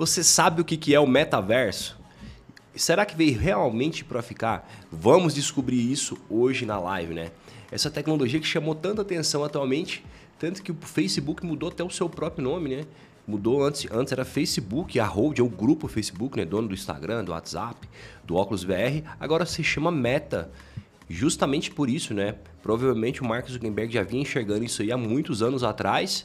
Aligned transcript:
Você 0.00 0.24
sabe 0.24 0.62
o 0.62 0.64
que 0.64 0.94
é 0.94 0.98
o 0.98 1.06
metaverso? 1.06 1.94
Será 2.74 3.04
que 3.04 3.14
veio 3.14 3.38
realmente 3.38 4.02
para 4.02 4.22
ficar? 4.22 4.66
Vamos 4.90 5.34
descobrir 5.34 5.92
isso 5.92 6.16
hoje 6.30 6.64
na 6.64 6.80
live, 6.80 7.12
né? 7.12 7.30
Essa 7.70 7.90
tecnologia 7.90 8.40
que 8.40 8.46
chamou 8.46 8.74
tanta 8.74 9.02
atenção 9.02 9.44
atualmente, 9.44 10.02
tanto 10.38 10.62
que 10.62 10.72
o 10.72 10.76
Facebook 10.80 11.44
mudou 11.44 11.68
até 11.68 11.84
o 11.84 11.90
seu 11.90 12.08
próprio 12.08 12.42
nome, 12.42 12.74
né? 12.74 12.86
Mudou 13.26 13.62
antes, 13.62 13.86
antes 13.92 14.10
era 14.10 14.24
Facebook, 14.24 14.98
a 14.98 15.04
Hold 15.04 15.38
é 15.38 15.42
o 15.42 15.50
grupo 15.50 15.86
Facebook, 15.86 16.38
né? 16.38 16.46
Dono 16.46 16.68
do 16.68 16.74
Instagram, 16.74 17.22
do 17.22 17.32
WhatsApp, 17.32 17.86
do 18.24 18.36
Oculus 18.36 18.64
VR. 18.64 19.04
Agora 19.20 19.44
se 19.44 19.62
chama 19.62 19.90
Meta. 19.90 20.50
Justamente 21.10 21.70
por 21.70 21.90
isso, 21.90 22.14
né? 22.14 22.36
Provavelmente 22.62 23.20
o 23.20 23.26
Mark 23.26 23.46
Zuckerberg 23.50 23.92
já 23.92 24.02
vinha 24.02 24.22
enxergando 24.22 24.64
isso 24.64 24.80
aí 24.80 24.90
há 24.90 24.96
muitos 24.96 25.42
anos 25.42 25.62
atrás 25.62 26.24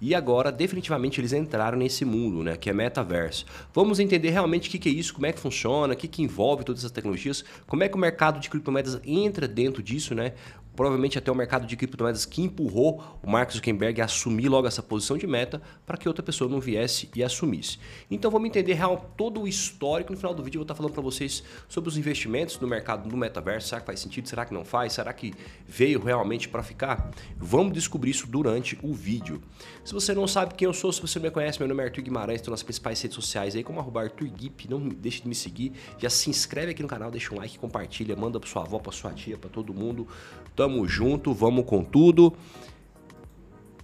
e 0.00 0.14
agora, 0.14 0.50
definitivamente, 0.50 1.20
eles 1.20 1.32
entraram 1.32 1.76
nesse 1.76 2.04
mundo, 2.04 2.42
né? 2.42 2.56
Que 2.56 2.70
é 2.70 2.72
metaverso. 2.72 3.44
Vamos 3.74 4.00
entender 4.00 4.30
realmente 4.30 4.68
o 4.68 4.70
que, 4.70 4.78
que 4.78 4.88
é 4.88 4.92
isso, 4.92 5.12
como 5.12 5.26
é 5.26 5.32
que 5.32 5.38
funciona, 5.38 5.92
o 5.92 5.96
que, 5.96 6.08
que 6.08 6.22
envolve 6.22 6.64
todas 6.64 6.80
essas 6.80 6.90
tecnologias, 6.90 7.44
como 7.66 7.82
é 7.82 7.88
que 7.88 7.96
o 7.96 7.98
mercado 7.98 8.40
de 8.40 8.48
criptomoedas 8.48 9.00
entra 9.04 9.46
dentro 9.46 9.82
disso, 9.82 10.14
né? 10.14 10.32
Provavelmente 10.80 11.18
até 11.18 11.30
o 11.30 11.34
mercado 11.34 11.66
de 11.66 11.76
criptomoedas 11.76 12.24
que 12.24 12.40
empurrou 12.40 13.04
o 13.22 13.30
Mark 13.30 13.52
Zuckerberg 13.52 14.00
a 14.00 14.06
assumir 14.06 14.48
logo 14.48 14.66
essa 14.66 14.82
posição 14.82 15.18
de 15.18 15.26
meta 15.26 15.60
para 15.84 15.98
que 15.98 16.08
outra 16.08 16.22
pessoa 16.22 16.50
não 16.50 16.58
viesse 16.58 17.10
e 17.14 17.22
assumisse. 17.22 17.78
Então 18.10 18.30
vamos 18.30 18.48
entender 18.48 18.72
real 18.72 19.12
todo 19.14 19.42
o 19.42 19.46
histórico. 19.46 20.10
No 20.10 20.16
final 20.16 20.32
do 20.32 20.42
vídeo 20.42 20.56
eu 20.56 20.60
vou 20.60 20.64
estar 20.64 20.74
falando 20.74 20.94
para 20.94 21.02
vocês 21.02 21.44
sobre 21.68 21.90
os 21.90 21.98
investimentos 21.98 22.58
no 22.58 22.66
mercado 22.66 23.06
do 23.06 23.14
metaverso. 23.14 23.68
Será 23.68 23.82
que 23.82 23.86
faz 23.88 24.00
sentido? 24.00 24.26
Será 24.26 24.46
que 24.46 24.54
não 24.54 24.64
faz? 24.64 24.94
Será 24.94 25.12
que 25.12 25.34
veio 25.68 26.02
realmente 26.02 26.48
para 26.48 26.62
ficar? 26.62 27.10
Vamos 27.36 27.74
descobrir 27.74 28.12
isso 28.12 28.26
durante 28.26 28.78
o 28.82 28.94
vídeo. 28.94 29.42
Se 29.84 29.92
você 29.92 30.14
não 30.14 30.26
sabe 30.26 30.54
quem 30.54 30.64
eu 30.64 30.72
sou, 30.72 30.90
se 30.94 31.02
você 31.02 31.18
não 31.18 31.24
me 31.24 31.30
conhece, 31.30 31.58
meu 31.58 31.68
nome 31.68 31.82
é 31.82 31.88
Arthur 31.88 32.00
Guimarães, 32.00 32.40
estou 32.40 32.52
nas 32.52 32.62
principais 32.62 32.98
redes 33.02 33.16
sociais 33.16 33.54
aí, 33.54 33.62
como 33.62 33.80
arroba 33.80 34.04
Arthur 34.04 34.28
Guip, 34.28 34.66
não 34.70 34.88
deixe 34.88 35.20
de 35.20 35.28
me 35.28 35.34
seguir, 35.34 35.72
já 35.98 36.08
se 36.08 36.30
inscreve 36.30 36.70
aqui 36.70 36.80
no 36.80 36.88
canal, 36.88 37.10
deixa 37.10 37.34
um 37.34 37.36
like, 37.36 37.58
compartilha, 37.58 38.16
manda 38.16 38.40
para 38.40 38.48
sua 38.48 38.62
avó, 38.62 38.78
para 38.78 38.92
sua 38.92 39.12
tia, 39.12 39.36
para 39.36 39.50
todo 39.50 39.74
mundo. 39.74 40.08
Tamo 40.56 40.69
junto, 40.86 41.32
vamos 41.32 41.64
com 41.64 41.84
tudo. 41.84 42.34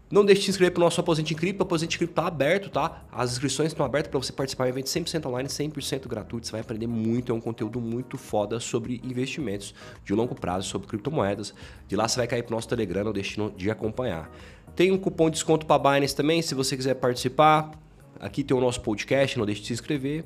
Não 0.09 0.25
deixe 0.25 0.41
de 0.41 0.45
se 0.45 0.51
inscrever 0.53 0.73
para 0.73 0.81
o 0.81 0.85
nosso 0.85 1.01
Aposente 1.01 1.35
em 1.35 1.37
Cripto. 1.37 1.65
O 1.65 1.67
Aposente 1.67 1.97
em 1.97 1.99
Cripto 1.99 2.13
está 2.13 2.29
aberto, 2.29 2.71
tá? 2.71 3.05
As 3.11 3.33
inscrições 3.33 3.73
estão 3.73 3.85
abertas 3.85 4.09
para 4.09 4.21
você 4.21 4.33
participar 4.33 4.65
um 4.65 4.69
evento 4.69 4.87
100% 4.87 5.27
online, 5.27 5.49
100% 5.49 6.07
gratuito. 6.07 6.47
Você 6.47 6.53
vai 6.53 6.61
aprender 6.61 6.87
muito, 6.87 7.33
é 7.33 7.35
um 7.35 7.41
conteúdo 7.41 7.81
muito 7.81 8.17
foda 8.17 8.61
sobre 8.61 9.01
investimentos 9.03 9.75
de 10.05 10.15
longo 10.15 10.35
prazo, 10.35 10.69
sobre 10.69 10.87
criptomoedas. 10.87 11.53
De 11.89 11.97
lá 11.97 12.07
você 12.07 12.19
vai 12.19 12.29
cair 12.29 12.45
para 12.45 12.53
o 12.53 12.57
nosso 12.57 12.69
Telegram, 12.69 13.03
não 13.03 13.13
deixe 13.13 13.37
de 13.57 13.69
acompanhar. 13.69 14.31
Tem 14.77 14.93
um 14.93 14.99
cupom 14.99 15.27
de 15.27 15.33
desconto 15.33 15.67
para 15.67 15.79
Binance 15.79 16.15
também, 16.15 16.41
se 16.41 16.55
você 16.55 16.77
quiser 16.77 16.95
participar. 16.95 17.73
Aqui 18.21 18.45
tem 18.45 18.57
o 18.57 18.61
nosso 18.61 18.81
podcast, 18.83 19.37
não 19.37 19.45
deixe 19.45 19.61
de 19.61 19.67
se 19.67 19.73
inscrever. 19.73 20.25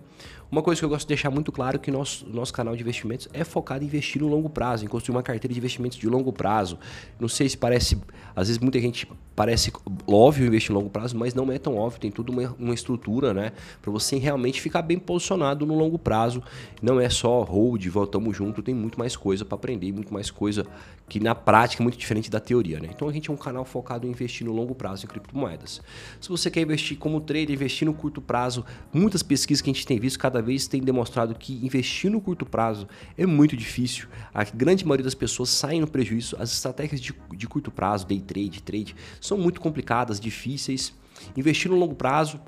Uma 0.50 0.62
coisa 0.62 0.80
que 0.80 0.84
eu 0.84 0.88
gosto 0.88 1.02
de 1.02 1.08
deixar 1.08 1.30
muito 1.30 1.52
claro 1.52 1.76
é 1.76 1.78
que 1.78 1.92
nosso, 1.92 2.28
nosso 2.28 2.52
canal 2.52 2.74
de 2.74 2.82
investimentos 2.82 3.28
é 3.32 3.44
focado 3.44 3.84
em 3.84 3.86
investir 3.86 4.20
no 4.20 4.26
longo 4.26 4.50
prazo, 4.50 4.84
em 4.84 4.88
construir 4.88 5.14
uma 5.14 5.22
carteira 5.22 5.54
de 5.54 5.60
investimentos 5.60 5.96
de 5.96 6.08
longo 6.08 6.32
prazo. 6.32 6.76
Não 7.20 7.28
sei 7.28 7.48
se 7.48 7.56
parece, 7.56 7.96
às 8.34 8.48
vezes 8.48 8.60
muita 8.60 8.80
gente 8.80 9.06
parece 9.36 9.72
óbvio 10.06 10.46
investir 10.46 10.72
no 10.72 10.80
longo 10.80 10.90
prazo, 10.90 11.16
mas 11.16 11.34
não 11.34 11.50
é 11.52 11.58
tão 11.58 11.76
óbvio, 11.76 12.00
tem 12.00 12.10
tudo 12.10 12.32
uma, 12.32 12.54
uma 12.58 12.74
estrutura, 12.74 13.32
né, 13.32 13.52
para 13.80 13.90
você 13.90 14.18
realmente 14.18 14.60
ficar 14.60 14.82
bem 14.82 14.98
posicionado 14.98 15.64
no 15.64 15.74
longo 15.74 15.98
prazo. 15.98 16.42
Não 16.82 17.00
é 17.00 17.08
só 17.08 17.42
hold, 17.42 17.86
voltamos 17.86 18.36
junto, 18.36 18.60
tem 18.60 18.74
muito 18.74 18.98
mais 18.98 19.16
coisa 19.16 19.44
para 19.44 19.54
aprender, 19.54 19.92
muito 19.92 20.12
mais 20.12 20.30
coisa 20.30 20.66
que 21.08 21.18
na 21.18 21.34
prática 21.34 21.82
é 21.82 21.84
muito 21.84 21.96
diferente 21.96 22.30
da 22.30 22.38
teoria, 22.38 22.78
né? 22.80 22.88
Então 22.94 23.08
a 23.08 23.12
gente 23.12 23.30
é 23.30 23.32
um 23.32 23.36
canal 23.36 23.64
focado 23.64 24.06
em 24.06 24.10
investir 24.10 24.46
no 24.46 24.52
longo 24.52 24.74
prazo 24.74 25.06
em 25.06 25.08
criptomoedas. 25.08 25.80
Se 26.20 26.28
você 26.28 26.50
quer 26.50 26.60
investir 26.60 26.98
como 26.98 27.20
trader, 27.20 27.50
investir 27.50 27.86
no 27.86 27.94
curto 27.94 28.20
prazo, 28.20 28.64
muitas 28.92 29.22
pesquisas 29.22 29.62
que 29.62 29.70
a 29.70 29.72
gente 29.72 29.86
tem 29.86 29.98
visto 29.98 30.19
cada 30.19 30.39
cada 30.40 30.46
vez 30.46 30.66
tem 30.66 30.80
demonstrado 30.80 31.34
que 31.34 31.52
investir 31.64 32.10
no 32.10 32.18
curto 32.18 32.46
prazo 32.46 32.88
é 33.16 33.26
muito 33.26 33.54
difícil. 33.54 34.08
A 34.32 34.42
grande 34.42 34.86
maioria 34.86 35.04
das 35.04 35.14
pessoas 35.14 35.50
saem 35.50 35.82
no 35.82 35.86
prejuízo. 35.86 36.34
As 36.38 36.50
estratégias 36.50 36.98
de, 36.98 37.14
de 37.36 37.46
curto 37.46 37.70
prazo, 37.70 38.06
day 38.06 38.20
trade, 38.20 38.62
trade, 38.62 38.96
são 39.20 39.36
muito 39.36 39.60
complicadas, 39.60 40.18
difíceis. 40.18 40.94
Investir 41.36 41.70
no 41.70 41.76
longo 41.76 41.94
prazo 41.94 42.40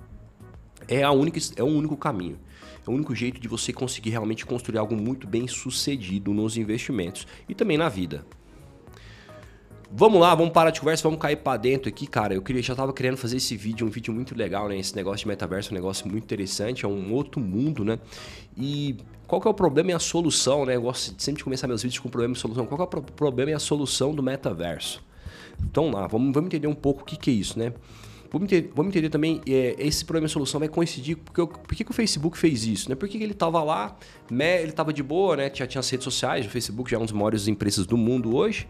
é, 0.88 1.02
a 1.02 1.10
única, 1.10 1.38
é 1.54 1.62
o 1.62 1.66
único 1.66 1.96
caminho. 1.96 2.38
É 2.86 2.90
o 2.90 2.94
único 2.94 3.14
jeito 3.14 3.38
de 3.38 3.46
você 3.46 3.72
conseguir 3.72 4.10
realmente 4.10 4.46
construir 4.46 4.78
algo 4.78 4.96
muito 4.96 5.26
bem 5.26 5.46
sucedido 5.46 6.32
nos 6.32 6.56
investimentos 6.56 7.26
e 7.46 7.54
também 7.54 7.76
na 7.76 7.90
vida. 7.90 8.24
Vamos 9.94 10.22
lá, 10.22 10.34
vamos 10.34 10.54
parar 10.54 10.70
de 10.70 10.80
conversa, 10.80 11.02
vamos 11.02 11.20
cair 11.20 11.36
para 11.36 11.58
dentro 11.58 11.86
aqui, 11.86 12.06
cara. 12.06 12.32
Eu 12.32 12.40
queria, 12.40 12.62
já 12.62 12.74
tava 12.74 12.94
querendo 12.94 13.18
fazer 13.18 13.36
esse 13.36 13.54
vídeo, 13.58 13.86
um 13.86 13.90
vídeo 13.90 14.12
muito 14.12 14.34
legal, 14.34 14.66
né? 14.66 14.78
Esse 14.78 14.96
negócio 14.96 15.18
de 15.18 15.28
metaverso 15.28 15.68
é 15.68 15.72
um 15.72 15.74
negócio 15.74 16.08
muito 16.08 16.24
interessante, 16.24 16.86
é 16.86 16.88
um 16.88 17.12
outro 17.12 17.38
mundo, 17.38 17.84
né? 17.84 17.98
E 18.56 18.96
qual 19.26 19.38
que 19.38 19.46
é 19.46 19.50
o 19.50 19.54
problema 19.54 19.90
e 19.90 19.94
a 19.94 19.98
solução, 19.98 20.64
né? 20.64 20.76
Eu 20.76 20.82
gosto 20.82 21.14
sempre 21.22 21.40
de 21.40 21.44
começar 21.44 21.68
meus 21.68 21.82
vídeos 21.82 21.98
com 21.98 22.08
problema 22.08 22.32
e 22.32 22.38
solução. 22.38 22.64
Qual 22.64 22.78
que 22.78 22.96
é 22.96 22.98
o 22.98 23.02
problema 23.02 23.50
e 23.50 23.54
a 23.54 23.58
solução 23.58 24.14
do 24.14 24.22
metaverso? 24.22 25.04
Então 25.62 25.90
lá, 25.90 26.06
vamos, 26.06 26.32
vamos 26.32 26.46
entender 26.46 26.68
um 26.68 26.74
pouco 26.74 27.02
o 27.02 27.04
que, 27.04 27.14
que 27.14 27.30
é 27.30 27.34
isso, 27.34 27.58
né? 27.58 27.74
Vamos 28.30 28.50
entender, 28.50 28.72
vamos 28.74 28.92
entender 28.92 29.10
também, 29.10 29.42
é, 29.46 29.76
esse 29.78 30.06
problema 30.06 30.26
e 30.26 30.30
solução 30.30 30.58
vai 30.58 30.70
coincidir, 30.70 31.18
porque, 31.18 31.46
por 31.46 31.76
que, 31.76 31.84
que 31.84 31.90
o 31.90 31.94
Facebook 31.94 32.38
fez 32.38 32.64
isso, 32.64 32.88
né? 32.88 32.94
Por 32.94 33.06
que, 33.10 33.18
que 33.18 33.24
ele 33.24 33.34
estava 33.34 33.62
lá, 33.62 33.94
né? 34.30 34.62
ele 34.62 34.70
estava 34.70 34.90
de 34.90 35.02
boa, 35.02 35.36
né? 35.36 35.50
Já 35.52 35.66
tinha 35.66 35.80
as 35.80 35.90
redes 35.90 36.04
sociais, 36.04 36.46
o 36.46 36.48
Facebook 36.48 36.90
já 36.90 36.96
é 36.96 36.98
uma 36.98 37.04
das 37.04 37.12
maiores 37.12 37.46
empresas 37.46 37.84
do 37.84 37.98
mundo 37.98 38.34
hoje, 38.34 38.66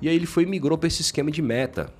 e 0.00 0.08
aí 0.08 0.14
ele 0.14 0.26
foi 0.26 0.44
e 0.44 0.46
migrou 0.46 0.76
para 0.78 0.86
esse 0.86 1.02
esquema 1.02 1.30
de 1.30 1.42
meta. 1.42 1.92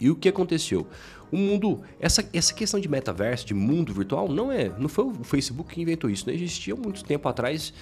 E 0.00 0.10
o 0.10 0.16
que 0.16 0.28
aconteceu? 0.28 0.86
O 1.30 1.36
mundo, 1.36 1.82
essa, 1.98 2.28
essa 2.32 2.52
questão 2.52 2.78
de 2.78 2.88
metaverso, 2.88 3.46
de 3.46 3.54
mundo 3.54 3.92
virtual, 3.92 4.28
não 4.28 4.52
é, 4.52 4.70
não 4.78 4.88
foi 4.88 5.04
o 5.04 5.24
Facebook 5.24 5.74
que 5.74 5.80
inventou 5.80 6.10
isso, 6.10 6.26
não 6.26 6.34
existia 6.34 6.76
muito 6.76 7.02
tempo 7.04 7.28
atrás. 7.28 7.72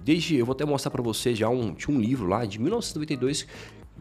Desde, 0.00 0.36
eu 0.36 0.46
vou 0.46 0.54
até 0.54 0.64
mostrar 0.64 0.90
para 0.90 1.02
você 1.02 1.34
já 1.34 1.48
um, 1.48 1.74
tinha 1.74 1.94
um 1.94 2.00
livro 2.00 2.26
lá 2.26 2.44
de 2.44 2.58
1992, 2.58 3.46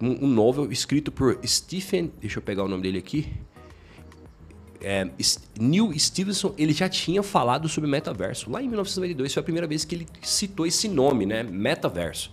um, 0.02 0.26
um 0.26 0.28
novel 0.28 0.72
escrito 0.72 1.12
por 1.12 1.38
Stephen, 1.46 2.12
deixa 2.20 2.40
eu 2.40 2.42
pegar 2.42 2.64
o 2.64 2.68
nome 2.68 2.84
dele 2.84 3.00
aqui. 3.00 3.28
É, 4.80 5.08
Neil 5.60 5.92
Stevenson, 5.98 6.56
ele 6.58 6.74
já 6.74 6.90
tinha 6.90 7.22
falado 7.22 7.70
sobre 7.70 7.90
metaverso. 7.90 8.50
Lá 8.50 8.62
em 8.62 8.68
1992 8.68 9.34
foi 9.34 9.42
a 9.42 9.44
primeira 9.44 9.68
vez 9.68 9.86
que 9.86 9.94
ele 9.94 10.08
citou 10.22 10.66
esse 10.66 10.88
nome, 10.88 11.26
né, 11.26 11.44
metaverso. 11.44 12.32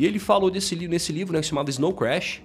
E 0.00 0.06
ele 0.06 0.18
falou 0.18 0.50
desse 0.50 0.74
nesse 0.88 1.12
livro, 1.12 1.34
né, 1.34 1.42
se 1.42 1.50
chamava 1.50 1.68
Snow 1.68 1.92
Crash. 1.92 2.40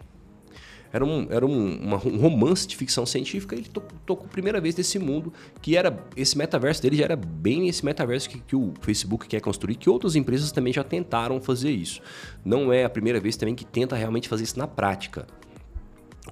Era, 0.91 1.05
um, 1.05 1.27
era 1.29 1.45
um, 1.45 1.77
uma, 1.77 1.95
um 2.05 2.17
romance 2.17 2.67
de 2.67 2.75
ficção 2.75 3.05
científica. 3.05 3.55
Ele 3.55 3.69
tocou, 3.69 4.25
a 4.25 4.29
primeira 4.29 4.59
vez 4.59 4.75
desse 4.75 4.99
mundo, 4.99 5.31
que 5.61 5.77
era 5.77 6.05
esse 6.17 6.37
metaverso 6.37 6.81
dele 6.81 6.97
já 6.97 7.05
era 7.05 7.15
bem 7.15 7.69
esse 7.69 7.85
metaverso 7.85 8.29
que, 8.29 8.41
que 8.41 8.57
o 8.57 8.73
Facebook 8.81 9.25
quer 9.29 9.39
construir, 9.39 9.75
que 9.75 9.89
outras 9.89 10.17
empresas 10.17 10.51
também 10.51 10.73
já 10.73 10.83
tentaram 10.83 11.39
fazer 11.39 11.71
isso. 11.71 12.01
Não 12.43 12.73
é 12.73 12.83
a 12.83 12.89
primeira 12.89 13.21
vez 13.21 13.37
também 13.37 13.55
que 13.55 13.63
tenta 13.63 13.95
realmente 13.95 14.27
fazer 14.27 14.43
isso 14.43 14.59
na 14.59 14.67
prática. 14.67 15.25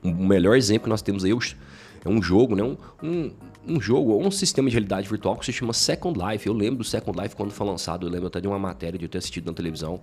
O 0.04 0.12
melhor 0.12 0.58
exemplo 0.58 0.84
que 0.84 0.90
nós 0.90 1.02
temos 1.02 1.24
aí 1.24 1.32
é 1.32 2.10
um 2.10 2.22
jogo, 2.22 2.54
né? 2.54 2.64
um, 3.02 3.32
um 3.68 3.80
jogo 3.80 4.12
ou 4.12 4.26
um 4.26 4.32
sistema 4.32 4.70
de 4.70 4.76
realidade 4.76 5.08
virtual 5.08 5.38
que 5.38 5.46
se 5.46 5.54
chama 5.54 5.74
Second 5.74 6.20
Life. 6.20 6.48
Eu 6.48 6.54
lembro 6.54 6.78
do 6.78 6.84
Second 6.84 7.20
Life 7.22 7.36
quando 7.36 7.52
foi 7.52 7.66
lançado, 7.66 8.06
eu 8.06 8.12
lembro 8.12 8.28
até 8.28 8.42
de 8.42 8.48
uma 8.48 8.60
matéria 8.60 8.98
de 8.98 9.06
eu 9.06 9.10
ter 9.10 9.18
assistido 9.18 9.46
na 9.46 9.54
televisão. 9.54 10.02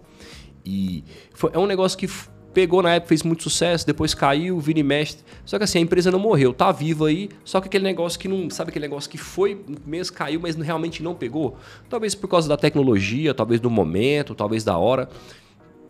E 0.64 1.04
foi, 1.34 1.50
é 1.52 1.58
um 1.58 1.66
negócio 1.66 1.96
que 1.98 2.08
pegou 2.52 2.82
na 2.82 2.94
época, 2.94 3.08
fez 3.08 3.22
muito 3.22 3.42
sucesso, 3.42 3.86
depois 3.86 4.14
caiu, 4.14 4.58
vira 4.58 4.80
e 4.80 4.82
mexe. 4.82 5.18
Só 5.44 5.58
que 5.58 5.64
assim, 5.64 5.78
a 5.78 5.80
empresa 5.80 6.10
não 6.10 6.18
morreu, 6.18 6.52
tá 6.52 6.72
viva 6.72 7.08
aí, 7.08 7.28
só 7.44 7.60
que 7.60 7.68
aquele 7.68 7.84
negócio 7.84 8.18
que 8.18 8.28
não. 8.28 8.50
Sabe 8.50 8.70
aquele 8.70 8.86
negócio 8.86 9.10
que 9.10 9.18
foi, 9.18 9.64
mesmo 9.86 10.16
caiu, 10.16 10.40
mas 10.40 10.56
realmente 10.56 11.02
não 11.02 11.14
pegou? 11.14 11.56
Talvez 11.88 12.14
por 12.14 12.28
causa 12.28 12.48
da 12.48 12.56
tecnologia, 12.56 13.34
talvez 13.34 13.60
do 13.60 13.70
momento, 13.70 14.34
talvez 14.34 14.64
da 14.64 14.76
hora. 14.76 15.08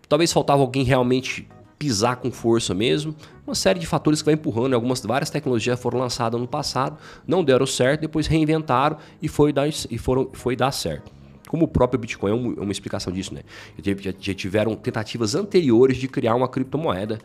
Talvez 0.08 0.32
faltava 0.32 0.60
alguém 0.60 0.82
realmente 0.82 1.48
pisar 1.80 2.16
com 2.16 2.30
força 2.30 2.74
mesmo. 2.74 3.16
Uma 3.46 3.54
série 3.54 3.80
de 3.80 3.86
fatores 3.86 4.20
que 4.20 4.26
vai 4.26 4.34
empurrando. 4.34 4.74
Algumas 4.74 5.00
várias 5.00 5.30
tecnologias 5.30 5.80
foram 5.80 5.98
lançadas 5.98 6.38
no 6.38 6.46
passado, 6.46 6.98
não 7.26 7.42
deram 7.42 7.66
certo, 7.66 8.02
depois 8.02 8.26
reinventaram 8.26 8.98
e 9.20 9.26
foi 9.26 9.50
dar, 9.50 9.66
e 9.66 9.98
foram, 9.98 10.28
foi 10.34 10.54
dar 10.54 10.70
certo. 10.72 11.10
Como 11.48 11.64
o 11.64 11.68
próprio 11.68 11.98
Bitcoin 11.98 12.30
é, 12.30 12.60
é 12.60 12.62
uma 12.62 12.70
explicação 12.70 13.10
disso, 13.10 13.32
né? 13.34 13.42
Já, 13.82 14.12
já 14.20 14.34
tiveram 14.34 14.76
tentativas 14.76 15.34
anteriores 15.34 15.96
de 15.96 16.06
criar 16.06 16.34
uma 16.34 16.46
criptomoeda. 16.46 17.18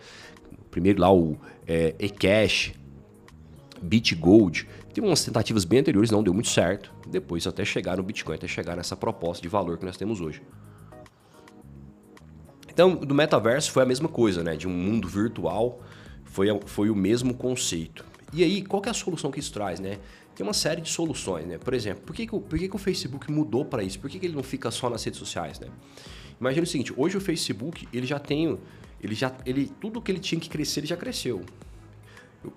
Primeiro 0.72 1.02
lá 1.02 1.14
o 1.14 1.38
é, 1.68 1.94
eCash, 2.00 2.74
BitGold. 3.82 4.68
Teve 4.94 5.06
umas 5.06 5.24
tentativas 5.24 5.66
bem 5.66 5.80
anteriores, 5.80 6.10
não 6.10 6.24
deu 6.24 6.34
muito 6.34 6.50
certo. 6.50 6.94
Depois 7.06 7.46
até 7.46 7.66
chegar 7.66 7.98
no 7.98 8.04
Bitcoin, 8.04 8.36
até 8.36 8.48
chegar 8.48 8.78
nessa 8.78 8.96
proposta 8.96 9.44
de 9.44 9.50
valor 9.50 9.78
que 9.78 9.86
nós 9.86 9.98
temos 9.98 10.22
hoje. 10.22 10.42
Então, 12.76 12.94
do 12.94 13.16
metaverso 13.16 13.72
foi 13.72 13.84
a 13.84 13.86
mesma 13.86 14.10
coisa, 14.10 14.44
né? 14.44 14.56
De 14.56 14.68
um 14.68 14.72
mundo 14.72 15.08
virtual, 15.08 15.82
foi, 16.26 16.48
foi 16.66 16.90
o 16.90 16.96
mesmo 16.96 17.34
conceito. 17.34 18.06
E 18.34 18.44
aí, 18.44 18.62
qual 18.62 18.84
é 18.86 18.90
a 18.90 18.94
solução 18.94 19.32
que 19.32 19.40
isso 19.40 19.54
traz, 19.54 19.80
né? 19.80 19.98
tem 20.36 20.46
uma 20.46 20.54
série 20.54 20.82
de 20.82 20.90
soluções, 20.90 21.48
né? 21.48 21.58
Por 21.58 21.74
exemplo, 21.74 22.04
por 22.06 22.14
que, 22.14 22.28
que, 22.28 22.36
o, 22.36 22.42
por 22.42 22.60
que, 22.60 22.68
que 22.68 22.76
o 22.76 22.78
Facebook 22.78 23.32
mudou 23.32 23.64
para 23.64 23.82
isso? 23.82 23.98
Por 24.00 24.10
que, 24.10 24.20
que 24.20 24.26
ele 24.26 24.36
não 24.36 24.44
fica 24.44 24.70
só 24.70 24.90
nas 24.90 25.02
redes 25.04 25.18
sociais, 25.18 25.60
né? 25.60 25.68
Imagina 26.40 26.64
o 26.64 26.68
seguinte, 26.68 26.94
hoje 26.98 27.16
o 27.16 27.22
Facebook, 27.22 27.88
ele 27.94 28.06
já 28.06 28.20
tem, 28.20 28.60
ele 29.02 29.16
já, 29.16 29.34
ele, 29.46 29.72
tudo 29.80 30.02
que 30.02 30.12
ele 30.12 30.20
tinha 30.20 30.40
que 30.40 30.50
crescer, 30.50 30.82
ele 30.82 30.88
já 30.88 30.98
cresceu. 30.98 31.46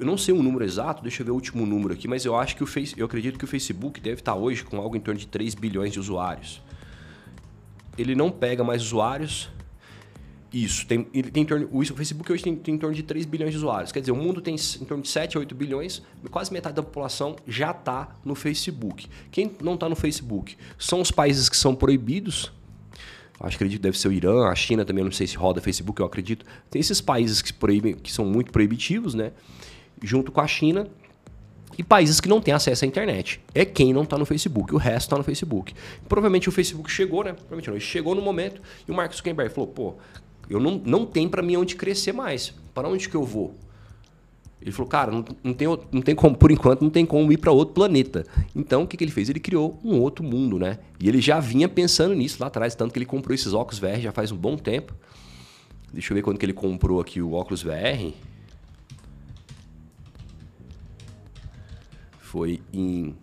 eu 0.00 0.04
não 0.04 0.18
sei 0.18 0.34
o 0.34 0.42
número 0.42 0.64
exato, 0.64 1.00
deixa 1.02 1.22
eu 1.22 1.26
ver 1.26 1.30
o 1.30 1.34
último 1.34 1.64
número 1.64 1.94
aqui, 1.94 2.08
mas 2.08 2.24
eu 2.24 2.34
acho 2.34 2.56
que 2.56 2.64
o 2.64 2.66
Face, 2.66 2.98
eu 2.98 3.06
acredito 3.06 3.38
que 3.38 3.44
o 3.44 3.48
Facebook 3.48 4.00
deve 4.00 4.20
estar 4.20 4.34
hoje 4.34 4.64
com 4.64 4.78
algo 4.78 4.96
em 4.96 5.00
torno 5.00 5.20
de 5.20 5.28
3 5.28 5.54
bilhões 5.54 5.92
de 5.92 6.00
usuários. 6.00 6.60
Ele 7.96 8.16
não 8.16 8.30
pega 8.30 8.64
mais 8.64 8.82
usuários. 8.82 9.48
Isso, 10.52 10.86
tem, 10.86 11.06
ele 11.12 11.30
tem 11.30 11.42
em 11.42 11.46
torno, 11.46 11.68
o 11.70 11.84
Facebook 11.84 12.32
hoje 12.32 12.42
tem, 12.42 12.56
tem, 12.56 12.74
em 12.74 12.78
torno 12.78 12.94
de 12.94 13.02
3 13.02 13.26
bilhões 13.26 13.50
de 13.50 13.58
usuários. 13.58 13.92
Quer 13.92 14.00
dizer, 14.00 14.12
o 14.12 14.16
mundo 14.16 14.40
tem 14.40 14.54
em 14.54 14.84
torno 14.84 15.02
de 15.02 15.08
7 15.08 15.36
a 15.36 15.40
8 15.40 15.54
bilhões, 15.54 16.02
quase 16.30 16.52
metade 16.52 16.76
da 16.76 16.82
população 16.82 17.36
já 17.46 17.70
está 17.70 18.16
no 18.24 18.34
Facebook. 18.34 19.08
Quem 19.30 19.50
não 19.62 19.74
está 19.74 19.88
no 19.88 19.96
Facebook 19.96 20.56
são 20.78 21.00
os 21.00 21.10
países 21.10 21.48
que 21.48 21.56
são 21.56 21.74
proibidos, 21.74 22.52
Acho 23.40 23.56
que 23.56 23.62
acredito 23.62 23.78
que 23.78 23.82
deve 23.84 23.96
ser 23.96 24.08
o 24.08 24.12
Irã, 24.12 24.48
a 24.48 24.54
China 24.56 24.84
também, 24.84 25.04
não 25.04 25.12
sei 25.12 25.24
se 25.24 25.36
roda 25.36 25.60
Facebook, 25.60 26.00
eu 26.00 26.06
acredito. 26.06 26.44
Tem 26.68 26.80
esses 26.80 27.00
países 27.00 27.40
que, 27.40 27.52
proíbem, 27.52 27.94
que 27.94 28.10
são 28.10 28.24
muito 28.24 28.50
proibitivos, 28.50 29.14
né? 29.14 29.30
junto 30.02 30.30
com 30.30 30.40
a 30.40 30.46
China 30.46 30.86
e 31.76 31.82
países 31.82 32.20
que 32.20 32.28
não 32.28 32.40
têm 32.40 32.54
acesso 32.54 32.84
à 32.84 32.88
internet. 32.88 33.40
É 33.54 33.64
quem 33.64 33.92
não 33.92 34.02
está 34.02 34.18
no 34.18 34.24
Facebook, 34.24 34.74
o 34.74 34.78
resto 34.78 35.06
está 35.06 35.16
no 35.16 35.24
Facebook. 35.24 35.74
Provavelmente 36.08 36.48
o 36.48 36.52
Facebook 36.52 36.90
chegou, 36.90 37.22
né? 37.22 37.32
Provavelmente 37.32 37.70
não, 37.70 37.78
chegou 37.78 38.14
no 38.14 38.22
momento 38.22 38.60
e 38.86 38.90
o 38.90 38.94
Mark 38.94 39.12
Zuckerberg 39.14 39.52
falou: 39.54 39.68
pô, 39.68 39.94
eu 40.48 40.60
não, 40.60 40.80
não 40.84 41.06
tem 41.06 41.28
para 41.28 41.42
mim 41.42 41.56
onde 41.56 41.76
crescer 41.76 42.12
mais. 42.12 42.54
Para 42.74 42.88
onde 42.88 43.08
que 43.08 43.14
eu 43.14 43.24
vou? 43.24 43.54
Ele 44.60 44.72
falou, 44.72 44.88
cara, 44.88 45.12
não, 45.12 45.24
não, 45.42 45.54
tem, 45.54 45.68
não 45.92 46.02
tem 46.02 46.14
como, 46.14 46.36
por 46.36 46.50
enquanto, 46.50 46.82
não 46.82 46.90
tem 46.90 47.06
como 47.06 47.30
ir 47.30 47.36
para 47.36 47.52
outro 47.52 47.74
planeta. 47.74 48.26
Então, 48.54 48.82
o 48.82 48.86
que, 48.86 48.96
que 48.96 49.04
ele 49.04 49.12
fez? 49.12 49.28
Ele 49.28 49.38
criou 49.38 49.78
um 49.84 50.00
outro 50.00 50.24
mundo, 50.24 50.58
né? 50.58 50.78
E 50.98 51.08
ele 51.08 51.20
já 51.20 51.38
vinha 51.38 51.68
pensando 51.68 52.14
nisso 52.14 52.38
lá 52.40 52.48
atrás, 52.48 52.74
tanto 52.74 52.92
que 52.92 52.98
ele 52.98 53.06
comprou 53.06 53.34
esses 53.34 53.54
óculos 53.54 53.78
VR 53.78 54.00
já 54.00 54.10
faz 54.10 54.32
um 54.32 54.36
bom 54.36 54.56
tempo. 54.56 54.94
Deixa 55.92 56.12
eu 56.12 56.16
ver 56.16 56.22
quando 56.22 56.38
que 56.38 56.44
ele 56.44 56.52
comprou 56.52 57.00
aqui 57.00 57.22
o 57.22 57.32
óculos 57.32 57.62
VR. 57.62 58.12
Foi 62.18 62.60
em. 62.72 63.14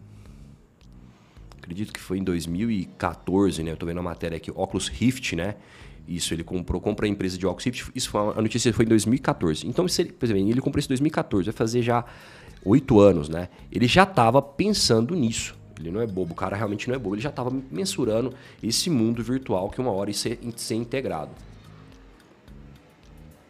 Acredito 1.57 1.91
que 1.91 1.99
foi 1.99 2.17
em 2.17 2.23
2014, 2.23 3.61
né? 3.61 3.71
Eu 3.71 3.77
tô 3.77 3.85
vendo 3.85 3.99
a 3.99 4.03
matéria 4.03 4.37
aqui, 4.37 4.51
óculos 4.55 4.87
Rift, 4.87 5.35
né? 5.35 5.55
Isso, 6.07 6.33
ele 6.33 6.43
comprou, 6.43 6.79
compra 6.79 7.05
a 7.05 7.09
empresa 7.09 7.37
de 7.37 7.47
Rift. 7.47 7.91
Isso 7.95 8.09
foi 8.09 8.21
a 8.21 8.41
notícia 8.41 8.71
foi 8.73 8.85
em 8.85 8.87
2014. 8.87 9.67
Então, 9.67 9.87
se 9.87 10.01
ele, 10.03 10.11
por 10.11 10.25
exemplo, 10.25 10.49
ele 10.49 10.61
comprou 10.61 10.79
isso 10.79 10.87
em 10.87 10.93
2014, 10.93 11.45
vai 11.45 11.53
fazer 11.53 11.81
já 11.81 12.05
oito 12.63 12.99
anos, 12.99 13.29
né? 13.29 13.49
Ele 13.71 13.87
já 13.87 14.03
estava 14.03 14.41
pensando 14.41 15.15
nisso. 15.15 15.55
Ele 15.79 15.91
não 15.91 16.01
é 16.01 16.07
bobo, 16.07 16.33
o 16.33 16.35
cara 16.35 16.55
realmente 16.55 16.87
não 16.87 16.95
é 16.95 16.99
bobo. 16.99 17.15
Ele 17.15 17.21
já 17.21 17.29
estava 17.29 17.51
mensurando 17.71 18.33
esse 18.61 18.89
mundo 18.89 19.23
virtual 19.23 19.69
que 19.69 19.81
uma 19.81 19.91
hora 19.91 20.09
ia 20.09 20.13
ser, 20.15 20.39
ser 20.55 20.75
integrado. 20.75 21.31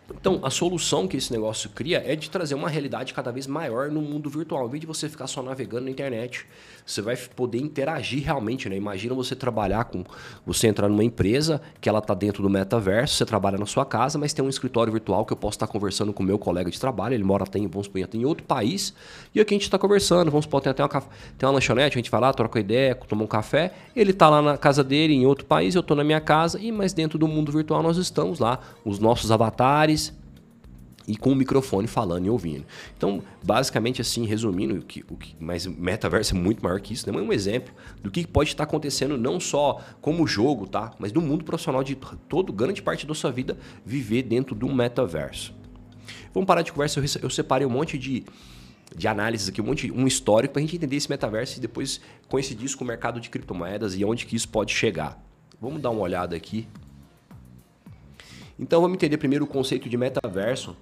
Então, 0.10 0.40
a 0.44 0.52
solução 0.52 1.08
que 1.08 1.18
esse 1.18 1.32
negócio 1.32 1.70
cria 1.72 2.04
é 2.06 2.16
de 2.16 2.30
trazer 2.30 2.54
uma 2.54 2.70
realidade 2.70 3.14
cada 3.14 3.32
vez 3.32 3.48
maior 3.48 3.90
no 3.90 4.02
mundo 4.02 4.30
virtual. 4.30 4.62
Ao 4.62 4.68
invés 4.68 4.82
de 4.82 4.88
você 4.88 5.10
ficar 5.10 5.26
só 5.26 5.42
navegando 5.42 5.86
na 5.86 5.92
internet, 5.92 6.46
você 6.86 7.02
vai 7.02 7.18
poder 7.18 7.58
interagir 7.58 8.24
realmente, 8.24 8.70
né? 8.70 8.78
Imagina 8.78 9.16
você 9.16 9.36
trabalhar 9.36 9.86
com. 9.86 10.04
Você 10.46 10.68
entrar 10.68 10.88
numa 10.88 11.04
empresa 11.04 11.60
que 11.82 11.90
ela 11.90 12.00
está 12.00 12.14
dentro 12.14 12.44
do 12.44 12.50
metaverso, 12.50 13.16
você 13.16 13.26
trabalha 13.26 13.58
na 13.58 13.66
sua 13.66 13.86
casa, 13.86 14.20
mas 14.20 14.32
tem 14.32 14.46
um 14.46 14.50
escritório 14.50 14.94
virtual 14.94 15.26
que 15.26 15.34
eu 15.34 15.38
posso 15.38 15.56
estar 15.56 15.68
conversando 15.68 16.14
com 16.14 16.22
o 16.22 16.26
meu 16.26 16.38
colega 16.38 16.70
de 16.70 16.80
trabalho, 16.80 17.16
ele 17.16 17.24
mora 17.24 17.46
tem, 17.46 17.68
vamos 17.68 17.88
supor, 17.88 18.08
em 18.14 18.26
outro 18.26 18.46
país, 18.46 18.94
e 19.34 19.40
aqui 19.40 19.54
a 19.54 19.56
gente 19.56 19.64
está 19.64 19.80
conversando, 19.80 20.30
vamos 20.30 20.46
supor, 20.46 20.62
tem 20.62 20.72
até 20.72 20.84
uma, 20.84 20.90
tem 20.90 21.48
uma 21.48 21.52
lanchonete, 21.52 21.98
a 21.98 22.00
gente 22.00 22.12
vai 22.12 22.22
lá, 22.22 22.34
troca 22.34 22.60
ideia, 22.60 22.94
toma 22.96 23.24
um 23.24 23.28
café, 23.28 23.74
ele 23.96 24.12
está 24.12 24.30
lá 24.30 24.42
na 24.42 24.58
casa 24.58 24.84
dele 24.84 25.14
em 25.14 25.26
outro 25.26 25.46
país, 25.46 25.74
eu 25.74 25.82
estou 25.82 25.98
na 25.98 26.04
minha 26.04 26.22
casa, 26.22 26.60
e 26.60 26.72
mas 26.72 26.94
dentro 26.94 27.18
do 27.18 27.28
mundo 27.28 27.52
virtual 27.52 27.82
nós 27.82 27.98
estamos 27.98 28.40
lá, 28.40 28.60
os 28.84 29.00
nossos 29.00 29.32
avatares 29.32 30.05
e 31.08 31.16
com 31.16 31.32
o 31.32 31.36
microfone 31.36 31.88
falando 31.88 32.26
e 32.26 32.30
ouvindo. 32.30 32.66
Então, 32.98 33.22
basicamente 33.44 34.02
assim, 34.02 34.26
resumindo, 34.26 34.76
o 34.76 34.82
que, 34.82 35.04
o 35.10 35.16
que, 35.16 35.36
mas 35.40 35.66
metaverso 35.66 36.36
é 36.36 36.38
muito 36.38 36.64
maior 36.64 36.80
que 36.80 36.94
isso, 36.94 37.12
né? 37.12 37.18
É 37.18 37.22
um 37.22 37.32
exemplo 37.32 37.74
do 38.02 38.10
que 38.10 38.26
pode 38.26 38.50
estar 38.50 38.64
acontecendo 38.64 39.18
não 39.18 39.40
só 39.40 39.82
como 40.02 40.26
jogo, 40.26 40.68
tá? 40.68 40.92
Mas 41.00 41.12
no 41.12 41.22
mundo 41.22 41.44
profissional 41.44 41.84
de 41.84 41.96
todo, 41.96 42.52
grande 42.52 42.82
parte 42.82 43.06
da 43.06 43.14
sua 43.14 43.32
vida, 43.32 43.58
viver 43.86 44.24
dentro 44.24 44.56
de 44.56 44.66
um 44.66 44.74
metaverso. 44.74 45.54
Vamos 46.34 46.48
parar 46.48 46.62
de 46.62 46.72
conversa, 46.72 47.00
eu, 47.00 47.06
eu 47.24 47.30
separei 47.30 47.66
um 47.66 47.70
monte 47.70 47.98
de, 47.98 48.26
de 48.96 49.08
análises 49.08 49.50
aqui, 49.50 49.62
um 49.62 49.66
monte 49.66 49.92
um 49.92 50.08
histórico 50.08 50.54
para 50.54 50.62
a 50.62 50.66
gente 50.66 50.76
entender 50.76 50.96
esse 50.96 51.10
metaverso 51.10 51.58
e 51.58 51.62
depois 51.62 52.02
coincidir 52.28 52.66
isso 52.66 52.78
com 52.78 52.84
o 52.84 52.88
mercado 52.88 53.20
de 53.20 53.30
criptomoedas 53.30 53.96
e 53.96 54.04
onde 54.04 54.26
que 54.26 54.36
isso 54.36 54.50
pode 54.50 54.74
chegar. 54.74 55.22
Vamos 55.62 55.82
dar 55.82 55.92
uma 55.92 56.02
olhada 56.02 56.36
aqui. 56.36 56.68
Então 58.58 58.82
vamos 58.82 58.96
entender 58.96 59.18
primeiro 59.18 59.46
o 59.46 59.48
conceito 59.48 59.90
de 59.90 59.98
metaverso 59.98 60.76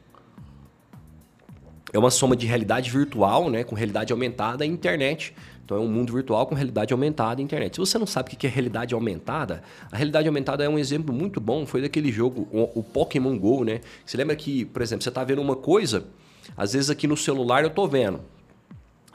é 1.94 2.00
uma 2.00 2.10
soma 2.10 2.36
de 2.36 2.48
realidade 2.48 2.90
virtual, 2.90 3.50
né, 3.50 3.64
com 3.64 3.76
realidade 3.76 4.12
aumentada 4.12 4.66
e 4.66 4.70
internet. 4.70 5.34
Então 5.64 5.78
é 5.78 5.80
um 5.80 5.88
mundo 5.88 6.12
virtual 6.12 6.46
com 6.46 6.56
realidade 6.56 6.92
aumentada 6.92 7.40
e 7.40 7.44
internet. 7.44 7.76
Se 7.76 7.80
você 7.80 7.98
não 7.98 8.08
sabe 8.08 8.34
o 8.34 8.36
que 8.36 8.46
é 8.46 8.50
realidade 8.50 8.94
aumentada, 8.94 9.64
a 9.92 9.96
realidade 9.96 10.28
aumentada 10.28 10.64
é 10.64 10.68
um 10.68 10.78
exemplo 10.78 11.14
muito 11.14 11.40
bom, 11.40 11.66
foi 11.66 11.82
daquele 11.82 12.12
jogo, 12.12 12.48
o, 12.52 12.84
Pokémon 12.84 13.38
GO, 13.38 13.64
né? 13.64 13.80
Você 14.06 14.18
lembra 14.18 14.36
que, 14.36 14.66
por 14.66 14.82
exemplo, 14.82 15.04
você 15.04 15.10
está 15.10 15.24
vendo 15.24 15.42
uma 15.42 15.56
coisa, 15.56 16.06
às 16.58 16.74
vezes 16.74 16.90
aqui 16.90 17.08
no 17.08 17.16
celular 17.16 17.64
eu 17.64 17.70
estou 17.70 17.88
vendo. 17.88 18.20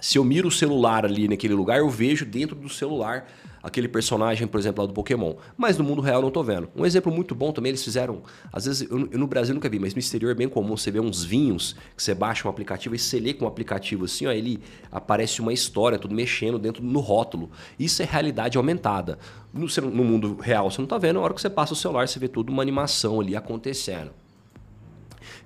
Se 0.00 0.16
eu 0.18 0.24
miro 0.24 0.48
o 0.48 0.50
celular 0.50 1.04
ali 1.04 1.26
naquele 1.26 1.54
lugar, 1.54 1.78
eu 1.78 1.90
vejo 1.90 2.24
dentro 2.24 2.54
do 2.54 2.68
celular 2.68 3.26
aquele 3.62 3.88
personagem, 3.88 4.46
por 4.46 4.58
exemplo, 4.58 4.82
lá 4.82 4.86
do 4.86 4.94
Pokémon. 4.94 5.34
Mas 5.56 5.76
no 5.76 5.84
mundo 5.84 6.00
real 6.00 6.18
eu 6.18 6.22
não 6.22 6.30
tô 6.30 6.42
vendo. 6.42 6.68
Um 6.76 6.86
exemplo 6.86 7.12
muito 7.12 7.34
bom 7.34 7.52
também, 7.52 7.70
eles 7.70 7.82
fizeram. 7.82 8.22
Às 8.52 8.66
vezes, 8.66 8.88
eu, 8.88 9.08
eu 9.10 9.18
no 9.18 9.26
Brasil 9.26 9.54
nunca 9.54 9.68
vi, 9.68 9.78
mas 9.78 9.94
no 9.94 9.98
exterior 9.98 10.30
é 10.30 10.34
bem 10.34 10.48
comum 10.48 10.76
você 10.76 10.90
ver 10.90 11.00
uns 11.00 11.24
vinhos 11.24 11.74
que 11.96 12.02
você 12.02 12.14
baixa 12.14 12.46
um 12.46 12.50
aplicativo 12.50 12.94
e 12.94 12.98
você 12.98 13.18
lê 13.18 13.34
com 13.34 13.44
o 13.44 13.48
um 13.48 13.50
aplicativo 13.50 14.04
assim, 14.04 14.26
ó, 14.26 14.30
ele 14.30 14.60
aparece 14.90 15.40
uma 15.40 15.52
história, 15.52 15.98
tudo 15.98 16.14
mexendo 16.14 16.58
dentro 16.58 16.82
no 16.82 17.00
rótulo. 17.00 17.50
Isso 17.78 18.02
é 18.02 18.04
realidade 18.04 18.56
aumentada. 18.56 19.18
No, 19.52 19.66
no 19.66 20.04
mundo 20.04 20.36
real 20.40 20.70
você 20.70 20.80
não 20.80 20.88
tá 20.88 20.98
vendo, 20.98 21.16
na 21.16 21.22
hora 21.22 21.34
que 21.34 21.40
você 21.40 21.50
passa 21.50 21.72
o 21.72 21.76
celular, 21.76 22.06
você 22.06 22.18
vê 22.18 22.28
toda 22.28 22.50
uma 22.50 22.62
animação 22.62 23.20
ali 23.20 23.34
acontecendo. 23.34 24.12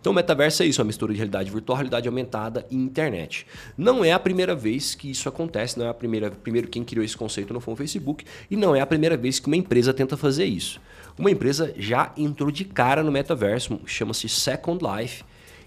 Então, 0.02 0.10
o 0.10 0.16
metaverso 0.16 0.64
é 0.64 0.66
isso, 0.66 0.82
uma 0.82 0.86
mistura 0.86 1.12
de 1.12 1.18
realidade 1.18 1.48
virtual, 1.48 1.76
realidade 1.76 2.08
aumentada 2.08 2.66
e 2.68 2.74
internet. 2.74 3.46
Não 3.78 4.04
é 4.04 4.10
a 4.10 4.18
primeira 4.18 4.52
vez 4.52 4.96
que 4.96 5.08
isso 5.08 5.28
acontece, 5.28 5.78
não 5.78 5.86
é 5.86 5.90
a 5.90 5.94
primeira. 5.94 6.28
Primeiro, 6.28 6.66
quem 6.66 6.82
criou 6.82 7.04
esse 7.04 7.16
conceito 7.16 7.54
não 7.54 7.60
foi 7.60 7.74
o 7.74 7.76
Facebook, 7.76 8.24
e 8.50 8.56
não 8.56 8.74
é 8.74 8.80
a 8.80 8.86
primeira 8.86 9.16
vez 9.16 9.38
que 9.38 9.46
uma 9.46 9.54
empresa 9.54 9.94
tenta 9.94 10.16
fazer 10.16 10.44
isso. 10.44 10.80
Uma 11.16 11.30
empresa 11.30 11.72
já 11.78 12.12
entrou 12.16 12.50
de 12.50 12.64
cara 12.64 13.04
no 13.04 13.12
metaverso, 13.12 13.78
chama-se 13.86 14.28
Second 14.28 14.84
Life. 14.84 15.22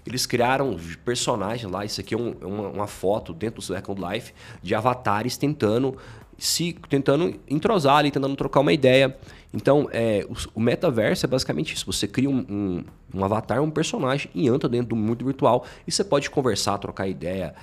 Eles 0.06 0.26
criaram 0.26 0.76
personagens 1.02 1.72
lá, 1.72 1.82
isso 1.86 1.98
aqui 1.98 2.14
é 2.14 2.18
um, 2.18 2.32
uma, 2.42 2.68
uma, 2.68 2.86
foto 2.86 3.32
dentro 3.32 3.56
do 3.56 3.62
Second 3.62 3.98
Life 4.06 4.34
de 4.62 4.74
avatares 4.74 5.38
tentando 5.38 5.96
se 6.36 6.76
tentando 6.90 7.40
entrosar 7.48 7.96
ali, 7.96 8.10
tentando 8.10 8.36
trocar 8.36 8.60
uma 8.60 8.74
ideia. 8.74 9.16
Então, 9.56 9.88
é, 9.90 10.22
o, 10.28 10.58
o 10.58 10.60
metaverso 10.60 11.24
é 11.24 11.28
basicamente 11.28 11.74
isso. 11.74 11.86
Você 11.86 12.06
cria 12.06 12.28
um, 12.28 12.44
um, 12.46 12.84
um, 13.14 13.24
avatar, 13.24 13.62
um 13.62 13.70
personagem 13.70 14.30
e 14.34 14.46
entra 14.46 14.68
dentro 14.68 14.88
do 14.88 14.96
mundo 14.96 15.24
virtual 15.24 15.64
e 15.86 15.90
você 15.90 16.04
pode 16.04 16.28
conversar, 16.28 16.76
trocar 16.76 17.08
ideia. 17.08 17.54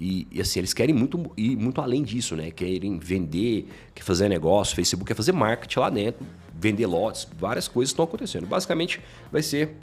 E, 0.00 0.28
e, 0.30 0.40
assim, 0.40 0.60
eles 0.60 0.72
querem 0.72 0.94
muito 0.94 1.32
ir 1.36 1.56
muito 1.56 1.80
além 1.80 2.04
disso, 2.04 2.36
né? 2.36 2.52
Querem 2.52 3.00
vender, 3.00 3.66
quer 3.92 4.04
fazer 4.04 4.28
negócio, 4.28 4.76
Facebook 4.76 5.08
quer 5.08 5.16
fazer 5.16 5.32
marketing 5.32 5.80
lá 5.80 5.90
dentro, 5.90 6.24
vender 6.54 6.86
lotes, 6.86 7.26
várias 7.36 7.66
coisas 7.66 7.90
estão 7.90 8.04
acontecendo. 8.04 8.46
Basicamente, 8.46 9.00
vai 9.32 9.42
ser 9.42 9.74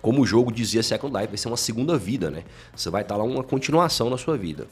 como 0.00 0.22
o 0.22 0.26
jogo 0.26 0.52
dizia 0.52 0.84
Second 0.84 1.16
Life, 1.16 1.28
vai 1.28 1.36
ser 1.36 1.48
uma 1.48 1.56
segunda 1.56 1.98
vida, 1.98 2.30
né? 2.30 2.44
Você 2.76 2.90
vai 2.90 3.02
estar 3.02 3.16
lá 3.16 3.24
uma 3.24 3.42
continuação 3.42 4.08
na 4.08 4.16
sua 4.16 4.36
vida. 4.36 4.68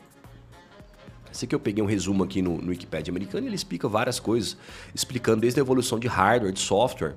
Esse 1.33 1.45
aqui 1.45 1.55
eu 1.55 1.61
peguei 1.61 1.83
um 1.83 1.87
resumo 1.87 2.25
aqui 2.25 2.43
no, 2.43 2.59
no 2.59 2.71
Wikipedia 2.71 3.11
americano 3.11 3.47
e 3.47 3.49
ele 3.49 3.57
explica 3.57 3.89
várias 3.89 4.19
coisas, 4.19 4.57
explicando 4.95 5.41
desde 5.41 5.61
a 5.61 5.63
evolução 5.63 5.99
de 5.99 6.09
hardware, 6.09 6.53
de 6.53 6.61
software. 6.61 7.15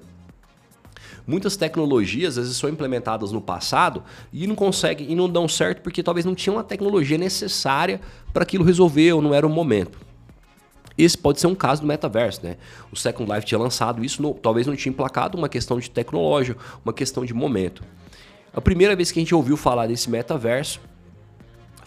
Muitas 1.25 1.55
tecnologias 1.55 2.37
às 2.37 2.45
vezes 2.45 2.57
são 2.57 2.69
implementadas 2.69 3.31
no 3.31 3.41
passado 3.41 4.03
e 4.31 4.45
não 4.45 4.55
conseguem 4.55 5.09
e 5.09 5.15
não 5.15 5.29
dão 5.29 5.47
certo 5.47 5.81
porque 5.81 6.03
talvez 6.03 6.25
não 6.25 6.35
tinham 6.35 6.59
a 6.59 6.63
tecnologia 6.63 7.17
necessária 7.17 8.01
para 8.33 8.43
aquilo 8.43 8.63
resolver 8.63 9.13
ou 9.13 9.21
não 9.21 9.33
era 9.33 9.47
o 9.47 9.49
momento. 9.49 9.97
Esse 10.97 11.17
pode 11.17 11.39
ser 11.39 11.47
um 11.47 11.55
caso 11.55 11.81
do 11.81 11.87
metaverso, 11.87 12.41
né? 12.43 12.57
O 12.91 12.95
Second 12.95 13.31
Life 13.31 13.47
tinha 13.47 13.57
lançado 13.57 14.03
isso, 14.03 14.21
no, 14.21 14.33
talvez 14.33 14.67
não 14.67 14.75
tinha 14.75 14.91
emplacado 14.91 15.37
uma 15.37 15.49
questão 15.49 15.79
de 15.79 15.89
tecnologia, 15.89 16.55
uma 16.85 16.93
questão 16.93 17.25
de 17.25 17.33
momento. 17.33 17.83
A 18.53 18.61
primeira 18.61 18.95
vez 18.95 19.11
que 19.11 19.17
a 19.17 19.21
gente 19.21 19.33
ouviu 19.33 19.57
falar 19.57 19.87
desse 19.87 20.09
metaverso 20.09 20.79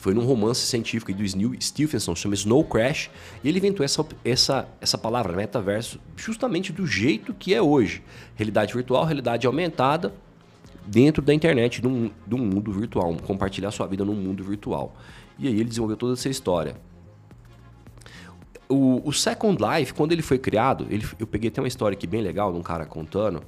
foi 0.07 0.15
num 0.15 0.25
romance 0.25 0.61
científico 0.61 1.13
do 1.13 1.21
Neil 1.37 1.61
Stephenson, 1.61 2.15
chama 2.15 2.37
Snow 2.37 2.63
Crash, 2.63 3.11
e 3.43 3.49
ele 3.49 3.59
inventou 3.59 3.85
essa, 3.85 4.07
essa, 4.25 4.69
essa 4.81 4.97
palavra, 4.97 5.35
metaverso, 5.35 5.99
justamente 6.17 6.73
do 6.73 6.87
jeito 6.87 7.35
que 7.35 7.53
é 7.53 7.61
hoje. 7.61 8.05
Realidade 8.37 8.73
virtual, 8.73 9.05
realidade 9.05 9.49
aumentada, 9.49 10.15
dentro 10.87 11.21
da 11.21 11.35
internet, 11.35 11.81
de 11.81 11.89
um 11.89 12.39
mundo 12.39 12.71
virtual, 12.71 13.17
compartilhar 13.27 13.73
sua 13.73 13.89
vida 13.89 14.05
num 14.05 14.15
mundo 14.15 14.45
virtual. 14.45 14.95
E 15.41 15.49
aí 15.49 15.55
ele 15.55 15.65
desenvolveu 15.65 15.97
toda 15.97 16.13
essa 16.13 16.29
história. 16.29 16.77
O, 18.69 19.03
o 19.09 19.13
Second 19.13 19.61
Life, 19.61 19.93
quando 19.93 20.13
ele 20.13 20.23
foi 20.23 20.39
criado, 20.39 20.87
ele, 20.89 21.05
eu 21.19 21.27
peguei 21.27 21.49
até 21.49 21.61
uma 21.61 21.67
história 21.67 21.97
aqui 21.97 22.07
bem 22.07 22.23
legal 22.23 22.53
de 22.53 22.59
um 22.61 22.63
cara 22.63 22.87
contando 22.87 23.43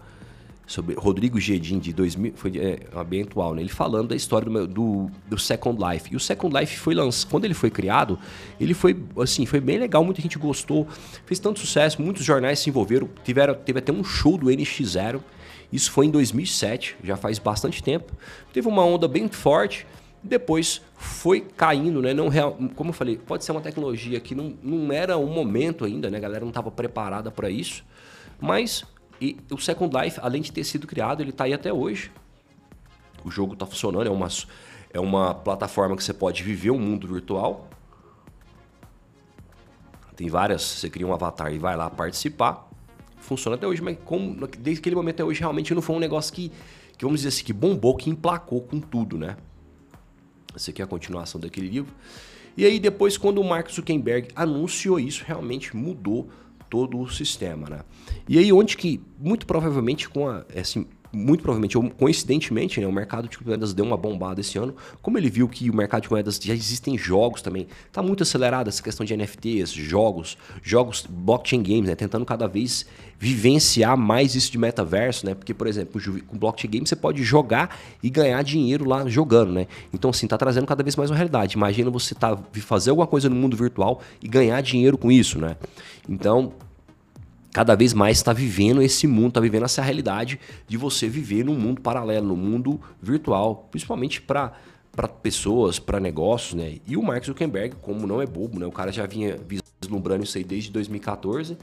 sobre 0.68 0.94
Rodrigo 0.94 1.40
Gedin 1.40 1.78
de 1.78 1.94
2000, 1.94 2.34
foi 2.36 2.52
é, 2.58 3.20
atual, 3.22 3.54
né? 3.54 3.62
Ele 3.62 3.70
falando 3.70 4.08
da 4.08 4.14
história 4.14 4.48
do, 4.50 4.66
do, 4.66 5.10
do, 5.26 5.38
Second 5.38 5.82
Life. 5.82 6.12
E 6.12 6.16
o 6.16 6.20
Second 6.20 6.54
Life 6.56 6.76
foi 6.76 6.94
lançado, 6.94 7.30
quando 7.30 7.46
ele 7.46 7.54
foi 7.54 7.70
criado, 7.70 8.18
ele 8.60 8.74
foi 8.74 8.94
assim, 9.18 9.46
foi 9.46 9.60
bem 9.60 9.78
legal, 9.78 10.04
muita 10.04 10.20
gente 10.20 10.38
gostou, 10.38 10.86
fez 11.24 11.38
tanto 11.40 11.58
sucesso, 11.58 12.02
muitos 12.02 12.22
jornais 12.22 12.58
se 12.58 12.68
envolveram, 12.68 13.08
tiveram, 13.24 13.54
teve 13.54 13.78
até 13.78 13.90
um 13.90 14.04
show 14.04 14.36
do 14.36 14.46
NX0. 14.48 15.22
Isso 15.72 15.90
foi 15.90 16.04
em 16.04 16.10
2007, 16.10 16.96
já 17.02 17.16
faz 17.16 17.38
bastante 17.38 17.82
tempo. 17.82 18.12
Teve 18.52 18.68
uma 18.68 18.84
onda 18.84 19.08
bem 19.08 19.26
forte, 19.26 19.86
depois 20.22 20.82
foi 20.98 21.40
caindo, 21.40 22.02
né? 22.02 22.12
Não 22.12 22.28
real, 22.28 22.58
como 22.76 22.90
eu 22.90 22.94
falei, 22.94 23.16
pode 23.16 23.42
ser 23.42 23.52
uma 23.52 23.62
tecnologia 23.62 24.20
que 24.20 24.34
não, 24.34 24.52
não 24.62 24.92
era 24.92 25.16
o 25.16 25.26
momento 25.26 25.86
ainda, 25.86 26.10
né? 26.10 26.18
A 26.18 26.20
galera 26.20 26.40
não 26.42 26.50
estava 26.50 26.70
preparada 26.70 27.30
para 27.30 27.48
isso, 27.48 27.82
mas 28.38 28.84
e 29.20 29.36
o 29.50 29.58
Second 29.58 29.96
Life, 29.96 30.18
além 30.22 30.42
de 30.42 30.52
ter 30.52 30.64
sido 30.64 30.86
criado, 30.86 31.20
ele 31.20 31.30
está 31.30 31.44
aí 31.44 31.52
até 31.52 31.72
hoje. 31.72 32.12
O 33.24 33.30
jogo 33.30 33.54
está 33.54 33.66
funcionando, 33.66 34.06
é 34.06 34.10
uma, 34.10 34.28
é 34.92 35.00
uma 35.00 35.34
plataforma 35.34 35.96
que 35.96 36.04
você 36.04 36.14
pode 36.14 36.42
viver 36.42 36.70
um 36.70 36.78
mundo 36.78 37.08
virtual. 37.08 37.68
Tem 40.14 40.28
várias, 40.28 40.62
você 40.62 40.88
cria 40.88 41.06
um 41.06 41.12
avatar 41.12 41.52
e 41.52 41.58
vai 41.58 41.76
lá 41.76 41.90
participar. 41.90 42.68
Funciona 43.18 43.56
até 43.56 43.66
hoje, 43.66 43.82
mas 43.82 43.98
como, 44.04 44.46
desde 44.58 44.80
aquele 44.80 44.96
momento 44.96 45.16
até 45.16 45.24
hoje 45.24 45.40
realmente 45.40 45.74
não 45.74 45.82
foi 45.82 45.96
um 45.96 45.98
negócio 45.98 46.32
que, 46.32 46.50
que, 46.96 47.04
vamos 47.04 47.20
dizer 47.20 47.28
assim, 47.28 47.44
que 47.44 47.52
bombou, 47.52 47.96
que 47.96 48.08
emplacou 48.08 48.60
com 48.62 48.80
tudo, 48.80 49.18
né? 49.18 49.36
Essa 50.54 50.70
aqui 50.70 50.80
é 50.80 50.84
a 50.84 50.88
continuação 50.88 51.40
daquele 51.40 51.68
livro. 51.68 51.92
E 52.56 52.64
aí 52.64 52.80
depois, 52.80 53.16
quando 53.16 53.40
o 53.40 53.44
Mark 53.44 53.70
Zuckerberg 53.70 54.28
anunciou 54.34 54.98
isso, 54.98 55.22
realmente 55.24 55.76
mudou 55.76 56.28
todo 56.68 56.98
o 57.00 57.08
sistema, 57.08 57.68
né? 57.68 57.80
E 58.28 58.38
aí 58.38 58.52
onde 58.52 58.76
que, 58.76 59.00
muito 59.18 59.46
provavelmente 59.46 60.08
com 60.08 60.28
a, 60.28 60.44
é 60.54 60.60
assim, 60.60 60.86
muito 61.12 61.42
provavelmente, 61.42 61.76
ou 61.76 61.88
coincidentemente, 61.90 62.80
né, 62.80 62.86
o 62.86 62.92
mercado 62.92 63.24
de 63.24 63.30
criptomoedas 63.30 63.72
deu 63.72 63.84
uma 63.84 63.96
bombada 63.96 64.40
esse 64.40 64.58
ano. 64.58 64.74
Como 65.00 65.16
ele 65.18 65.30
viu 65.30 65.48
que 65.48 65.70
o 65.70 65.74
mercado 65.74 66.02
de 66.02 66.10
moedas 66.10 66.38
já 66.42 66.54
existem 66.54 66.96
jogos 66.98 67.42
também, 67.42 67.66
está 67.86 68.02
muito 68.02 68.22
acelerado 68.22 68.68
essa 68.68 68.82
questão 68.82 69.04
de 69.04 69.16
NFTs, 69.16 69.70
jogos, 69.70 70.36
jogos 70.62 71.06
blockchain 71.08 71.62
games, 71.62 71.88
né, 71.88 71.94
tentando 71.94 72.24
cada 72.24 72.46
vez 72.46 72.86
vivenciar 73.18 73.96
mais 73.96 74.34
isso 74.36 74.52
de 74.52 74.58
metaverso, 74.58 75.26
né? 75.26 75.34
Porque, 75.34 75.52
por 75.52 75.66
exemplo, 75.66 76.00
com 76.26 76.38
blockchain 76.38 76.70
games 76.70 76.88
você 76.88 76.94
pode 76.94 77.22
jogar 77.24 77.76
e 78.00 78.08
ganhar 78.08 78.40
dinheiro 78.42 78.88
lá 78.88 79.08
jogando, 79.08 79.52
né? 79.52 79.66
Então, 79.92 80.10
assim, 80.10 80.28
tá 80.28 80.38
trazendo 80.38 80.66
cada 80.66 80.84
vez 80.84 80.94
mais 80.94 81.10
uma 81.10 81.16
realidade. 81.16 81.56
Imagina 81.56 81.90
você 81.90 82.14
tá 82.14 82.38
fazer 82.60 82.90
alguma 82.90 83.08
coisa 83.08 83.28
no 83.28 83.34
mundo 83.34 83.56
virtual 83.56 84.00
e 84.22 84.28
ganhar 84.28 84.60
dinheiro 84.60 84.96
com 84.96 85.10
isso, 85.10 85.38
né? 85.38 85.56
Então, 86.08 86.52
cada 87.52 87.74
vez 87.74 87.94
mais 87.94 88.18
está 88.18 88.32
vivendo 88.32 88.82
esse 88.82 89.06
mundo, 89.06 89.28
está 89.28 89.40
vivendo 89.40 89.64
essa 89.64 89.82
realidade 89.82 90.38
de 90.66 90.76
você 90.76 91.08
viver 91.08 91.44
num 91.44 91.58
mundo 91.58 91.80
paralelo, 91.80 92.28
num 92.28 92.36
mundo 92.36 92.80
virtual, 93.02 93.68
principalmente 93.70 94.20
para 94.20 94.52
para 94.90 95.06
pessoas, 95.06 95.78
para 95.78 96.00
negócios, 96.00 96.54
né? 96.54 96.78
E 96.84 96.96
o 96.96 97.02
Mark 97.04 97.24
Zuckerberg, 97.24 97.76
como 97.80 98.04
não 98.04 98.20
é 98.20 98.26
bobo, 98.26 98.58
né? 98.58 98.66
O 98.66 98.72
cara 98.72 98.90
já 98.90 99.06
vinha 99.06 99.38
vislumbrando 99.80 100.24
isso 100.24 100.36
aí 100.36 100.42
desde 100.42 100.72
2014. 100.72 101.56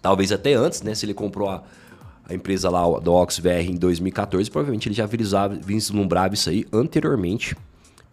Talvez 0.00 0.30
até 0.30 0.54
antes, 0.54 0.82
né? 0.82 0.94
Se 0.94 1.04
ele 1.04 1.12
comprou 1.12 1.48
a, 1.48 1.64
a 2.24 2.34
empresa 2.34 2.70
lá 2.70 2.84
do 3.00 3.12
OxVR 3.12 3.68
em 3.68 3.74
2014, 3.74 4.48
provavelmente 4.48 4.86
ele 4.86 4.94
já 4.94 5.08
vislumbrava 5.60 6.34
isso 6.34 6.48
aí 6.48 6.64
anteriormente 6.72 7.56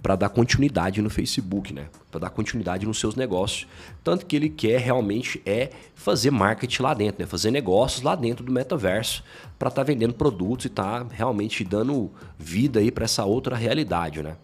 para 0.01 0.15
dar 0.15 0.29
continuidade 0.29 1.01
no 1.01 1.09
Facebook, 1.09 1.73
né? 1.73 1.87
Para 2.11 2.21
dar 2.21 2.29
continuidade 2.29 2.85
nos 2.85 2.99
seus 2.99 3.15
negócios. 3.15 3.67
Tanto 4.03 4.25
que 4.25 4.35
ele 4.35 4.49
quer 4.49 4.79
realmente 4.79 5.41
é 5.45 5.71
fazer 5.95 6.31
marketing 6.31 6.81
lá 6.83 6.93
dentro, 6.93 7.21
né? 7.21 7.27
Fazer 7.27 7.51
negócios 7.51 8.03
lá 8.03 8.15
dentro 8.15 8.45
do 8.45 8.51
metaverso 8.51 9.23
para 9.57 9.69
estar 9.69 9.81
tá 9.81 9.85
vendendo 9.85 10.13
produtos 10.13 10.65
e 10.65 10.67
estar 10.67 11.03
tá 11.03 11.07
realmente 11.13 11.63
dando 11.63 12.11
vida 12.37 12.79
aí 12.79 12.91
para 12.91 13.05
essa 13.05 13.25
outra 13.25 13.55
realidade, 13.55 14.21
né? 14.21 14.37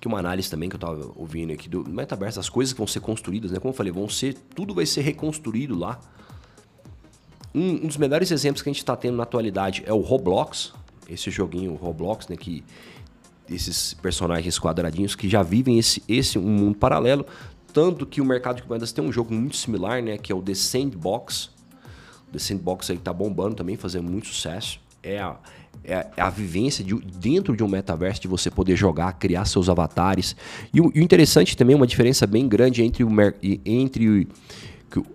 Que 0.00 0.06
uma 0.06 0.18
análise 0.18 0.48
também 0.48 0.68
que 0.68 0.76
eu 0.76 0.78
estava 0.78 1.12
ouvindo 1.16 1.52
aqui 1.52 1.68
do 1.68 1.86
metaverso, 1.86 2.40
as 2.40 2.48
coisas 2.48 2.72
que 2.72 2.78
vão 2.78 2.86
ser 2.86 3.00
construídas, 3.00 3.50
né? 3.50 3.58
Como 3.58 3.72
eu 3.72 3.76
falei, 3.76 3.92
vão 3.92 4.08
ser 4.08 4.34
tudo 4.54 4.72
vai 4.72 4.86
ser 4.86 5.02
reconstruído 5.02 5.76
lá. 5.76 6.00
Um, 7.52 7.72
um 7.72 7.86
dos 7.88 7.96
melhores 7.96 8.30
exemplos 8.30 8.62
que 8.62 8.70
a 8.70 8.72
gente 8.72 8.80
está 8.80 8.96
tendo 8.96 9.16
na 9.16 9.24
atualidade 9.24 9.82
é 9.84 9.92
o 9.92 9.98
Roblox, 9.98 10.72
esse 11.08 11.32
joguinho 11.32 11.74
Roblox, 11.74 12.28
né? 12.28 12.36
Que 12.36 12.64
esses 13.50 13.94
personagens 13.94 14.58
quadradinhos 14.58 15.14
que 15.14 15.28
já 15.28 15.42
vivem 15.42 15.78
esse, 15.78 16.02
esse 16.08 16.38
um 16.38 16.42
mundo 16.42 16.76
paralelo. 16.76 17.26
Tanto 17.72 18.06
que 18.06 18.20
o 18.20 18.24
mercado 18.24 18.60
de 18.62 18.68
moedas 18.68 18.92
tem 18.92 19.04
um 19.04 19.12
jogo 19.12 19.32
muito 19.32 19.56
similar, 19.56 20.02
né? 20.02 20.18
Que 20.18 20.32
é 20.32 20.34
o 20.34 20.42
The 20.42 20.54
Sandbox. 20.54 21.50
O 22.28 22.32
The 22.32 22.38
Sandbox 22.38 22.90
aí 22.90 22.98
tá 22.98 23.12
bombando 23.12 23.54
também, 23.54 23.76
fazendo 23.76 24.08
muito 24.08 24.28
sucesso. 24.28 24.80
É 25.02 25.18
a, 25.18 25.36
é 25.84 25.94
a 26.16 26.26
é 26.26 26.30
vivência 26.30 26.84
de, 26.84 26.94
dentro 26.94 27.56
de 27.56 27.62
um 27.62 27.68
metaverso 27.68 28.20
de 28.20 28.28
você 28.28 28.50
poder 28.50 28.76
jogar, 28.76 29.12
criar 29.14 29.44
seus 29.44 29.68
avatares. 29.68 30.36
E 30.74 30.80
o, 30.80 30.90
e 30.94 31.00
o 31.00 31.02
interessante 31.02 31.56
também, 31.56 31.76
uma 31.76 31.86
diferença 31.86 32.26
bem 32.26 32.48
grande 32.48 32.82
entre 32.82 33.04
o, 33.04 33.10
entre 33.64 34.28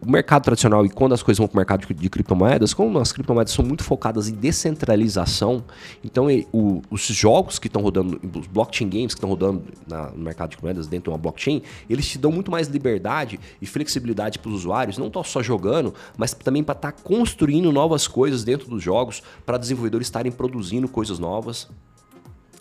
mercado 0.05 0.44
tradicional 0.44 0.86
e 0.86 0.89
quando 0.89 1.13
as 1.13 1.22
coisas 1.22 1.39
vão 1.39 1.48
para 1.48 1.55
o 1.55 1.58
mercado 1.58 1.86
de, 1.86 1.94
de, 1.94 2.10
criptomoedas, 2.10 2.74
como 2.74 2.98
as 3.00 3.12
criptomoedas 3.12 3.53
são 3.53 3.65
muito 3.65 3.84
focadas 3.84 4.29
em 4.29 4.34
descentralização, 4.34 5.63
então 6.03 6.27
o, 6.53 6.82
os 6.89 7.01
jogos 7.01 7.60
que 7.60 7.67
estão 7.67 7.82
rodando, 7.82 8.20
os 8.38 8.48
blockchain 8.48 8.89
games 8.89 9.13
que 9.13 9.17
estão 9.17 9.29
rodando 9.29 9.63
na, 9.88 10.12
no 10.12 10.24
mercado 10.24 10.51
de 10.51 10.58
criptomoedas 10.58 10.88
dentro 10.88 11.05
de 11.05 11.10
uma 11.10 11.17
blockchain, 11.17 11.62
eles 11.89 12.08
te 12.08 12.17
dão 12.17 12.32
muito 12.32 12.50
mais 12.50 12.67
liberdade 12.67 13.39
e 13.62 13.65
flexibilidade 13.65 14.39
para 14.39 14.50
os 14.50 14.55
usuários, 14.55 14.98
não 14.98 15.12
só 15.24 15.41
jogando, 15.41 15.94
mas 16.17 16.34
também 16.34 16.63
para 16.63 16.75
estar 16.75 16.91
tá 16.91 17.01
construindo 17.03 17.72
novas 17.72 18.08
coisas 18.08 18.44
dentro 18.44 18.70
dos 18.70 18.82
jogos, 18.82 19.22
para 19.46 19.58
desenvolvedores 19.58 20.08
estarem 20.08 20.32
produzindo 20.32 20.88
coisas 20.88 21.20
novas. 21.20 21.67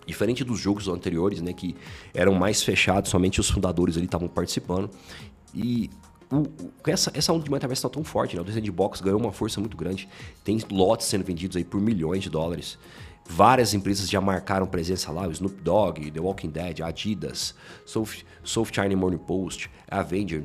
Diferente 0.06 0.44
dos 0.44 0.60
jogos 0.60 0.86
anteriores, 0.88 1.40
né, 1.40 1.52
que 1.52 1.74
eram 2.12 2.34
mais 2.34 2.62
fechados, 2.62 3.10
somente 3.10 3.40
os 3.40 3.48
fundadores 3.48 3.96
ali 3.96 4.04
estavam 4.04 4.28
participando. 4.28 4.90
E 5.54 5.88
o, 6.30 6.44
essa, 6.86 7.10
essa 7.14 7.32
onda 7.32 7.44
de 7.44 7.50
metaverso 7.50 7.86
está 7.86 7.88
tão 7.88 8.04
forte, 8.04 8.36
né? 8.36 8.42
O 8.42 8.52
Sandbox 8.52 9.00
ganhou 9.00 9.20
uma 9.20 9.32
força 9.32 9.60
muito 9.60 9.76
grande. 9.76 10.08
Tem 10.42 10.58
lotes 10.70 11.06
sendo 11.06 11.24
vendidos 11.24 11.56
aí 11.56 11.64
por 11.64 11.80
milhões 11.80 12.22
de 12.22 12.30
dólares. 12.30 12.78
Várias 13.26 13.72
empresas 13.72 14.08
já 14.08 14.20
marcaram 14.20 14.66
presença 14.66 15.10
lá, 15.10 15.26
o 15.26 15.32
Snoop 15.32 15.60
Dogg, 15.62 16.10
The 16.10 16.20
Walking 16.20 16.50
Dead, 16.50 16.80
Adidas, 16.80 17.54
South, 17.86 18.22
South 18.42 18.66
China 18.70 18.94
Morning 18.96 19.18
Post, 19.18 19.70
Avenger, 19.90 20.44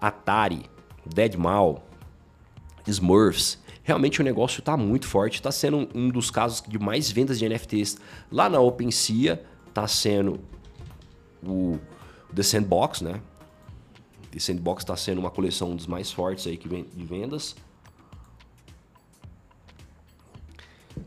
Atari, 0.00 0.66
Deadmau, 1.06 1.82
Smurfs. 2.86 3.58
Realmente 3.82 4.20
o 4.20 4.24
negócio 4.24 4.60
está 4.60 4.76
muito 4.76 5.06
forte, 5.06 5.36
está 5.36 5.50
sendo 5.50 5.78
um, 5.78 5.88
um, 5.94 6.08
dos 6.10 6.30
casos 6.30 6.62
de 6.68 6.78
mais 6.78 7.10
vendas 7.10 7.38
de 7.38 7.48
NFTs. 7.48 7.98
Lá 8.30 8.50
na 8.50 8.60
OpenSea 8.60 9.42
está 9.66 9.86
sendo 9.88 10.38
o 11.42 11.78
The 12.34 12.42
Sandbox, 12.42 13.00
né? 13.00 13.22
E 14.34 14.40
Sandbox 14.40 14.82
está 14.82 14.96
sendo 14.96 15.18
uma 15.18 15.30
coleção 15.30 15.74
dos 15.74 15.86
mais 15.86 16.10
fortes 16.10 16.46
aí 16.46 16.56
que 16.56 16.68
vem 16.68 16.84
de 16.94 17.04
vendas. 17.04 17.56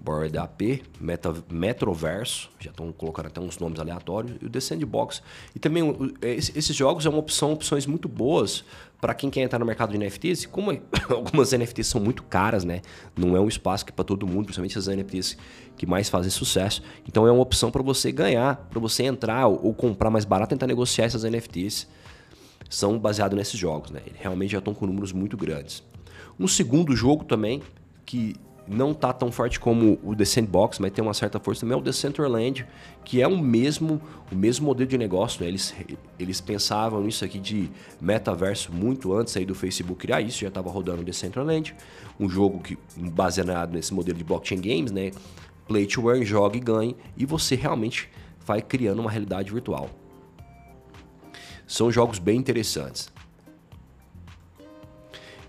Board 0.02 0.36
AP, 0.38 0.82
Meta, 1.00 1.34
Metroverso, 1.50 2.50
já 2.60 2.72
estão 2.72 2.92
colocando 2.92 3.28
até 3.28 3.40
uns 3.40 3.60
nomes 3.60 3.80
aleatórios, 3.80 4.38
e 4.42 4.46
o 4.46 4.50
The 4.50 4.60
Sandbox. 4.60 5.22
E 5.56 5.60
também 5.60 5.84
esses 6.22 6.76
jogos 6.76 7.06
é 7.06 7.10
uma 7.10 7.20
opção, 7.20 7.54
opções 7.54 7.86
muito 7.86 8.08
boas 8.08 8.64
para 9.00 9.14
quem 9.14 9.30
quer 9.30 9.42
entrar 9.42 9.60
no 9.60 9.66
mercado 9.66 9.92
de 9.92 9.98
NFTs. 9.98 10.46
Como 10.46 10.72
algumas 11.10 11.52
NFTs 11.52 11.88
são 11.88 12.02
muito 12.02 12.24
caras, 12.24 12.64
né? 12.64 12.82
Não 13.16 13.36
é 13.36 13.40
um 13.40 13.48
espaço 13.48 13.86
que 13.86 13.92
para 13.92 14.06
todo 14.06 14.26
mundo, 14.26 14.46
principalmente 14.46 14.78
as 14.78 14.88
NFTs 14.88 15.38
que 15.76 15.86
mais 15.86 16.10
fazem 16.10 16.32
sucesso. 16.32 16.82
Então 17.08 17.28
é 17.28 17.32
uma 17.32 17.42
opção 17.42 17.70
para 17.72 17.82
você 17.82 18.12
ganhar, 18.12 18.56
para 18.70 18.80
você 18.80 19.04
entrar 19.04 19.48
ou, 19.48 19.68
ou 19.68 19.74
comprar 19.74 20.10
mais 20.10 20.26
barato, 20.26 20.50
tentar 20.50 20.68
negociar 20.68 21.06
essas 21.06 21.24
NFTs 21.24 21.88
são 22.72 22.98
baseados 22.98 23.38
nesses 23.38 23.60
jogos. 23.60 23.92
Né? 23.92 24.02
Realmente 24.16 24.54
já 24.54 24.60
estão 24.60 24.74
com 24.74 24.88
números 24.88 25.12
muito 25.12 25.38
grandes. 25.38 25.84
Um 26.40 26.48
segundo 26.48 26.96
jogo 26.96 27.26
também, 27.26 27.62
que 28.06 28.36
não 28.68 28.92
está 28.92 29.12
tão 29.12 29.32
forte 29.32 29.60
como 29.60 30.00
o 30.02 30.16
The 30.16 30.24
Sandbox, 30.24 30.80
mas 30.80 30.92
tem 30.92 31.04
uma 31.04 31.14
certa 31.14 31.40
força 31.40 31.62
também, 31.62 31.78
é 31.78 31.80
o 31.80 31.84
The 31.84 31.92
Centerland, 31.92 32.66
que 33.04 33.22
é 33.22 33.28
o 33.28 33.38
mesmo, 33.38 34.02
o 34.32 34.36
mesmo 34.36 34.66
modelo 34.66 34.90
de 34.90 34.98
negócio. 34.98 35.44
Né? 35.44 35.50
Eles, 35.50 35.76
eles 36.18 36.40
pensavam 36.40 37.04
nisso 37.04 37.26
aqui 37.26 37.38
de 37.38 37.70
metaverso 38.00 38.72
muito 38.72 39.14
antes 39.14 39.36
aí 39.36 39.46
do 39.46 39.54
Facebook 39.54 40.00
criar 40.00 40.22
isso, 40.22 40.40
já 40.40 40.48
estava 40.48 40.70
rodando 40.70 41.02
o 41.02 41.06
The 41.06 41.12
Centerland, 41.12 41.76
um 42.18 42.30
jogo 42.30 42.60
que 42.60 42.78
baseado 42.96 43.74
nesse 43.74 43.94
modelo 43.94 44.18
de 44.18 44.24
blockchain 44.24 44.62
games, 44.62 44.92
né? 44.92 45.12
Play 45.68 45.86
to 45.86 46.10
earn, 46.10 46.24
joga 46.24 46.56
e 46.56 46.60
ganhe, 46.60 46.96
e 47.18 47.26
você 47.26 47.56
realmente 47.56 48.10
vai 48.46 48.62
criando 48.62 49.00
uma 49.00 49.12
realidade 49.12 49.52
virtual. 49.52 49.90
São 51.72 51.90
jogos 51.90 52.20
bem 52.20 52.38
interessantes. 52.38 53.10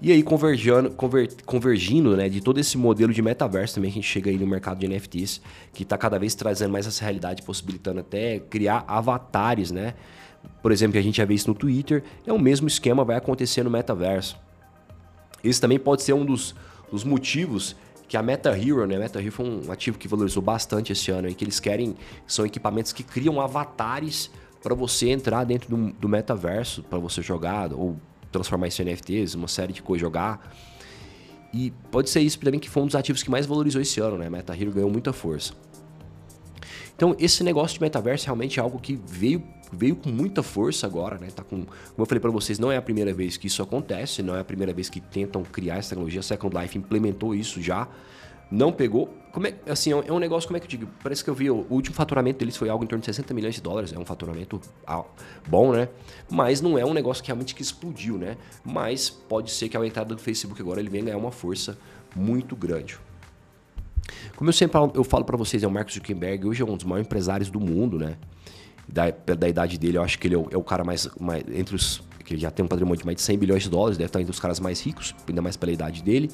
E 0.00 0.12
aí, 0.12 0.22
convergindo, 0.22 0.92
conver, 0.92 1.34
convergindo 1.44 2.16
né, 2.16 2.28
de 2.28 2.40
todo 2.40 2.60
esse 2.60 2.78
modelo 2.78 3.12
de 3.12 3.20
metaverso 3.20 3.74
também, 3.74 3.90
a 3.90 3.94
gente 3.94 4.06
chega 4.06 4.30
aí 4.30 4.38
no 4.38 4.46
mercado 4.46 4.78
de 4.78 4.86
NFTs, 4.86 5.40
que 5.72 5.82
está 5.82 5.98
cada 5.98 6.20
vez 6.20 6.36
trazendo 6.36 6.70
mais 6.70 6.86
essa 6.86 7.02
realidade, 7.02 7.42
possibilitando 7.42 7.98
até 7.98 8.38
criar 8.38 8.84
avatares, 8.86 9.72
né? 9.72 9.94
Por 10.62 10.70
exemplo, 10.70 10.92
que 10.92 10.98
a 10.98 11.02
gente 11.02 11.16
já 11.16 11.24
vê 11.24 11.34
isso 11.34 11.48
no 11.48 11.56
Twitter, 11.56 12.04
é 12.24 12.32
o 12.32 12.38
mesmo 12.38 12.68
esquema 12.68 13.04
vai 13.04 13.16
acontecer 13.16 13.64
no 13.64 13.70
metaverso. 13.70 14.38
Esse 15.42 15.60
também 15.60 15.78
pode 15.78 16.02
ser 16.02 16.12
um 16.12 16.24
dos, 16.24 16.54
dos 16.88 17.02
motivos 17.02 17.74
que 18.06 18.16
a 18.16 18.22
Meta 18.22 18.56
Hero, 18.56 18.86
né? 18.86 18.96
Meta 18.96 19.20
Hero 19.20 19.32
foi 19.32 19.44
um 19.44 19.72
ativo 19.72 19.98
que 19.98 20.06
valorizou 20.06 20.40
bastante 20.42 20.92
esse 20.92 21.10
ano, 21.10 21.28
e 21.28 21.34
que 21.34 21.42
eles 21.42 21.58
querem 21.58 21.96
são 22.28 22.46
equipamentos 22.46 22.92
que 22.92 23.02
criam 23.02 23.40
avatares 23.40 24.30
para 24.62 24.74
você 24.74 25.10
entrar 25.10 25.44
dentro 25.44 25.68
do, 25.68 25.92
do 25.92 26.08
metaverso, 26.08 26.82
para 26.82 26.98
você 26.98 27.20
jogar 27.20 27.72
ou 27.72 27.96
transformar 28.30 28.68
isso 28.68 28.80
em 28.80 28.86
NFTs, 28.86 29.34
uma 29.34 29.48
série 29.48 29.72
de 29.72 29.82
coisas, 29.82 30.00
jogar. 30.00 30.54
E 31.52 31.70
pode 31.90 32.08
ser 32.08 32.20
isso 32.20 32.38
também 32.38 32.58
que 32.58 32.70
foi 32.70 32.82
um 32.82 32.86
dos 32.86 32.94
ativos 32.94 33.22
que 33.22 33.30
mais 33.30 33.44
valorizou 33.44 33.82
esse 33.82 34.00
ano, 34.00 34.16
né? 34.16 34.30
Meta 34.30 34.56
Hero 34.56 34.72
ganhou 34.72 34.90
muita 34.90 35.12
força. 35.12 35.52
Então, 36.96 37.14
esse 37.18 37.42
negócio 37.42 37.74
de 37.74 37.82
metaverso 37.82 38.26
realmente 38.26 38.58
é 38.58 38.62
algo 38.62 38.78
que 38.78 38.98
veio, 39.06 39.42
veio 39.72 39.96
com 39.96 40.08
muita 40.08 40.42
força 40.42 40.86
agora, 40.86 41.18
né? 41.18 41.28
Tá 41.34 41.42
com, 41.42 41.64
como 41.64 41.68
eu 41.98 42.06
falei 42.06 42.20
para 42.20 42.30
vocês, 42.30 42.58
não 42.58 42.70
é 42.70 42.76
a 42.76 42.82
primeira 42.82 43.12
vez 43.12 43.36
que 43.36 43.48
isso 43.48 43.62
acontece, 43.62 44.22
não 44.22 44.36
é 44.36 44.40
a 44.40 44.44
primeira 44.44 44.72
vez 44.72 44.88
que 44.88 45.00
tentam 45.00 45.42
criar 45.42 45.78
essa 45.78 45.90
tecnologia. 45.90 46.22
Second 46.22 46.56
Life 46.56 46.78
implementou 46.78 47.34
isso 47.34 47.60
já, 47.60 47.88
não 48.52 48.70
pegou. 48.70 49.08
Como 49.32 49.46
é, 49.46 49.54
assim, 49.66 49.92
é 49.92 50.12
um 50.12 50.18
negócio, 50.18 50.46
como 50.46 50.58
é 50.58 50.60
que 50.60 50.66
eu 50.66 50.68
digo? 50.68 50.92
Parece 51.02 51.24
que 51.24 51.30
eu 51.30 51.34
vi, 51.34 51.50
o 51.50 51.66
último 51.70 51.96
faturamento 51.96 52.38
deles 52.38 52.54
foi 52.54 52.68
algo 52.68 52.84
em 52.84 52.86
torno 52.86 53.00
de 53.00 53.06
60 53.06 53.32
milhões 53.32 53.54
de 53.54 53.62
dólares. 53.62 53.92
É 53.94 53.98
um 53.98 54.04
faturamento 54.04 54.60
bom, 55.48 55.72
né? 55.72 55.88
Mas 56.30 56.60
não 56.60 56.76
é 56.78 56.84
um 56.84 56.92
negócio 56.92 57.22
que 57.22 57.28
realmente 57.28 57.54
que 57.54 57.62
explodiu, 57.62 58.18
né? 58.18 58.36
Mas 58.62 59.08
pode 59.08 59.50
ser 59.50 59.70
que 59.70 59.76
a 59.76 59.86
entrada 59.86 60.14
do 60.14 60.20
Facebook 60.20 60.60
agora 60.60 60.80
ele 60.80 60.90
venha 60.90 61.04
ganhar 61.04 61.16
uma 61.16 61.30
força 61.30 61.78
muito 62.14 62.54
grande. 62.54 62.98
Como 64.36 64.50
eu 64.50 64.52
sempre 64.52 64.74
falo, 64.74 64.92
eu 64.94 65.02
falo 65.02 65.24
para 65.24 65.36
vocês, 65.38 65.62
é 65.62 65.66
o 65.66 65.70
Marcos 65.70 65.94
Zuckerberg, 65.94 66.46
hoje 66.46 66.60
é 66.60 66.64
um 66.66 66.76
dos 66.76 66.84
maiores 66.84 67.06
empresários 67.06 67.50
do 67.50 67.58
mundo, 67.58 67.98
né? 67.98 68.18
Da, 68.86 69.10
da 69.10 69.48
idade 69.48 69.78
dele, 69.78 69.96
eu 69.96 70.02
acho 70.02 70.18
que 70.18 70.26
ele 70.26 70.34
é 70.34 70.38
o, 70.38 70.48
é 70.50 70.56
o 70.58 70.62
cara 70.62 70.84
mais, 70.84 71.08
mais, 71.18 71.42
entre 71.54 71.74
os 71.74 72.02
que 72.22 72.36
já 72.36 72.50
tem 72.50 72.64
um 72.64 72.68
patrimônio 72.68 72.98
de 72.98 73.06
mais 73.06 73.16
de 73.16 73.22
100 73.22 73.38
bilhões 73.38 73.62
de 73.62 73.70
dólares, 73.70 73.96
deve 73.96 74.08
estar 74.08 74.20
entre 74.20 74.30
os 74.30 74.38
caras 74.38 74.60
mais 74.60 74.80
ricos, 74.80 75.14
ainda 75.26 75.40
mais 75.40 75.56
pela 75.56 75.72
idade 75.72 76.02
dele. 76.02 76.30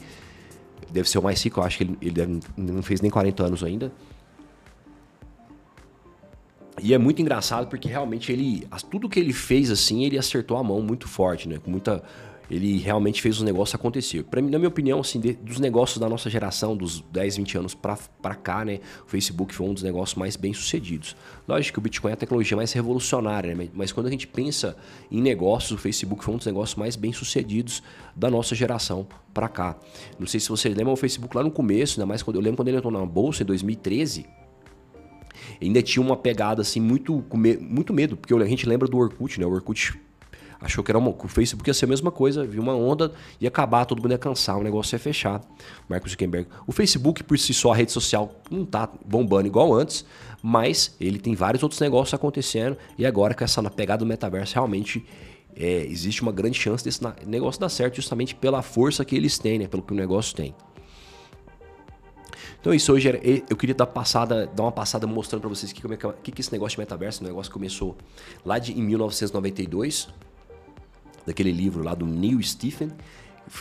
Deve 0.91 1.09
ser 1.09 1.19
o 1.19 1.23
mais 1.23 1.43
rico, 1.43 1.61
eu 1.61 1.65
acho 1.65 1.79
que 1.79 1.85
ele, 1.85 1.99
ele 2.01 2.11
deve, 2.11 2.41
não 2.57 2.83
fez 2.83 3.01
nem 3.01 3.11
40 3.11 3.45
anos 3.45 3.65
ainda. 3.65 3.93
E 6.81 6.95
é 6.95 6.99
muito 6.99 7.21
engraçado 7.21 7.67
porque 7.69 7.89
realmente 7.89 8.31
ele. 8.33 8.67
Tudo 8.91 9.09
que 9.09 9.19
ele 9.19 9.33
fez 9.33 9.71
assim, 9.71 10.05
ele 10.05 10.19
acertou 10.19 10.57
a 10.57 10.63
mão 10.63 10.81
muito 10.81 11.09
forte, 11.09 11.49
né? 11.49 11.59
Com 11.59 11.71
muita 11.71 12.03
ele 12.51 12.79
realmente 12.79 13.21
fez 13.21 13.37
os 13.37 13.43
negócios 13.43 13.75
acontecer. 13.75 14.25
Para 14.25 14.41
mim, 14.41 14.51
na 14.51 14.59
minha 14.59 14.69
opinião, 14.69 15.01
assim, 15.01 15.21
de, 15.21 15.35
dos 15.35 15.59
negócios 15.59 15.99
da 15.99 16.09
nossa 16.09 16.31
geração, 16.31 16.77
dos 16.77 17.01
10, 17.13 17.37
20 17.37 17.59
anos 17.59 17.75
para 17.75 18.35
cá, 18.35 18.65
né, 18.65 18.81
o 19.07 19.09
Facebook 19.09 19.55
foi 19.55 19.67
um 19.67 19.75
dos 19.75 19.83
negócios 19.83 20.17
mais 20.17 20.37
bem 20.37 20.55
sucedidos. 20.55 21.15
Lógico 21.47 21.75
que 21.75 21.79
o 21.79 21.83
Bitcoin 21.83 22.11
é 22.11 22.15
a 22.15 22.17
tecnologia 22.17 22.57
mais 22.57 22.73
revolucionária, 22.73 23.55
né, 23.55 23.69
mas 23.75 23.93
quando 23.93 24.07
a 24.07 24.11
gente 24.11 24.27
pensa 24.27 24.77
em 25.11 25.21
negócios, 25.21 25.73
o 25.73 25.79
Facebook 25.79 26.25
foi 26.25 26.35
um 26.35 26.39
dos 26.39 26.47
negócios 26.47 26.77
mais 26.77 26.97
bem 26.97 27.13
sucedidos 27.13 27.83
da 28.17 28.31
nossa 28.31 28.55
geração 28.55 29.07
para 29.35 29.49
cá. 29.49 29.77
Não 30.19 30.27
sei 30.27 30.41
se 30.41 30.49
vocês 30.49 30.75
lembram 30.75 30.95
o 30.95 30.97
Facebook 30.97 31.37
lá 31.37 31.43
no 31.43 31.51
começo, 31.51 32.01
né, 32.01 32.07
mas 32.07 32.23
quando 32.23 32.37
eu 32.37 32.43
lembro 32.43 32.57
quando 32.57 32.69
ele 32.69 32.79
entrou 32.79 32.93
na 32.93 33.05
bolsa 33.05 33.43
em 33.43 33.47
2013, 33.47 34.27
ainda 35.61 35.83
tinha 35.83 36.03
uma 36.03 36.17
pegada 36.17 36.63
assim 36.63 36.81
muito 36.81 37.25
muito 37.61 37.93
medo, 37.93 38.17
porque 38.17 38.35
a 38.35 38.47
gente 38.47 38.67
lembra 38.67 38.89
do 38.89 38.97
Orkut, 38.97 39.39
né? 39.39 39.47
O 39.47 39.51
Orkut 39.51 39.99
achou 40.61 40.83
que 40.83 40.91
era 40.91 40.99
uma, 40.99 41.11
o 41.11 41.29
Facebook 41.29 41.69
ia 41.69 41.75
ser 41.75 41.85
a 41.85 41.89
mesma 41.89 42.11
coisa, 42.11 42.45
viu 42.45 42.61
uma 42.61 42.75
onda, 42.75 43.13
ia 43.41 43.49
acabar, 43.49 43.85
todo 43.85 44.03
mundo 44.03 44.13
ia 44.13 44.19
cansar, 44.19 44.59
o 44.59 44.63
negócio 44.63 44.95
ia 44.95 44.99
fechar. 44.99 45.41
Marcos 45.89 46.13
Zuckerberg. 46.13 46.49
O 46.67 46.73
Facebook, 46.73 47.23
por 47.23 47.39
si 47.39 47.55
só, 47.55 47.73
a 47.73 47.77
rede 47.77 47.93
social 47.93 48.33
não 48.51 48.65
tá 48.65 48.89
bombando 49.05 49.47
igual 49.47 49.73
antes, 49.73 50.05
mas 50.43 50.97
ele 51.01 51.19
tem 51.19 51.35
vários 51.35 51.63
outros 51.63 51.81
negócios 51.81 52.15
acontecendo 52.15 52.77
e 52.97 53.07
agora 53.07 53.35
com 53.35 53.45
essa 53.45 53.63
pegada 53.71 54.01
do 54.01 54.07
metaverso, 54.07 54.55
realmente 54.55 55.05
é, 55.57 55.85
existe 55.87 56.23
uma 56.23 56.33
grande 56.33 56.59
chance 56.59 56.85
desse 56.85 57.01
negócio 57.27 57.61
dar 57.61 57.69
certo 57.69 57.97
justamente 57.97 58.35
pela 58.35 58.63
força 58.63 59.05
que 59.05 59.17
eles 59.17 59.39
têm, 59.39 59.59
né, 59.59 59.67
pelo 59.67 59.83
que 59.83 59.93
o 59.93 59.97
negócio 59.97 60.35
tem. 60.35 60.55
Então 62.61 62.75
isso 62.75 62.93
hoje 62.93 63.09
era, 63.09 63.21
eu 63.49 63.57
queria 63.57 63.75
dar 63.75 63.87
passada, 63.87 64.47
dar 64.47 64.65
uma 64.65 64.73
passada 64.73 65.07
mostrando 65.07 65.43
para 65.43 65.51
vocês 65.51 65.71
o 65.71 65.75
que, 65.75 65.83
que, 66.23 66.33
que, 66.33 66.41
esse 66.41 66.53
negócio 66.53 66.77
de 66.77 66.81
metaverso, 66.81 67.23
o 67.23 67.27
negócio 67.27 67.53
começou 67.53 67.97
lá 68.45 68.59
de, 68.59 68.73
em 68.73 68.83
1992, 68.83 70.09
daquele 71.29 71.53
livro 71.53 71.85
lá 71.85 71.95
do 71.95 72.07
Neil 72.07 72.43
Stephen. 72.43 72.91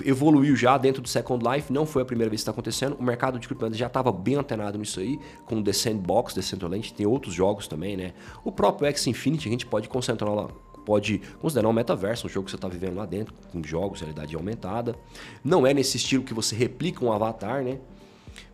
Evoluiu 0.04 0.56
já 0.56 0.78
dentro 0.78 1.02
do 1.02 1.08
Second 1.08 1.46
Life, 1.48 1.72
não 1.72 1.86
foi 1.86 2.02
a 2.02 2.06
primeira 2.06 2.30
vez 2.30 2.42
que 2.42 2.44
está 2.44 2.52
acontecendo. 2.52 2.98
O 3.00 3.04
mercado 3.04 3.40
de 3.40 3.48
criptomoedas 3.48 3.78
já 3.78 3.88
estava 3.88 4.12
bem 4.12 4.36
antenado 4.36 4.78
nisso 4.78 5.00
aí, 5.00 5.18
com 5.46 5.60
o 5.60 5.64
The 5.64 5.72
Sandbox, 5.72 6.34
Decentraland, 6.34 6.94
tem 6.94 7.06
outros 7.06 7.34
jogos 7.34 7.68
também, 7.68 7.96
né? 7.96 8.14
O 8.44 8.52
próprio 8.52 8.88
X 8.90 9.08
Infinity 9.08 9.48
a 9.48 9.52
gente 9.52 9.66
pode 9.66 9.88
concentrar 9.88 10.34
lá, 10.34 10.50
pode 10.86 11.22
considerar 11.40 11.70
um 11.70 11.74
metaverso, 11.74 12.28
um 12.28 12.30
jogo 12.30 12.46
que 12.46 12.52
você 12.52 12.58
está 12.58 12.68
vivendo 12.68 12.96
lá 12.96 13.06
dentro, 13.06 13.34
com 13.52 13.64
jogos, 13.64 14.02
realidade 14.02 14.36
aumentada. 14.36 14.96
Não 15.44 15.66
é 15.66 15.74
nesse 15.74 15.96
estilo 15.96 16.24
que 16.24 16.34
você 16.34 16.56
replica 16.56 17.06
um 17.06 17.12
avatar, 17.12 17.64
né? 17.64 17.78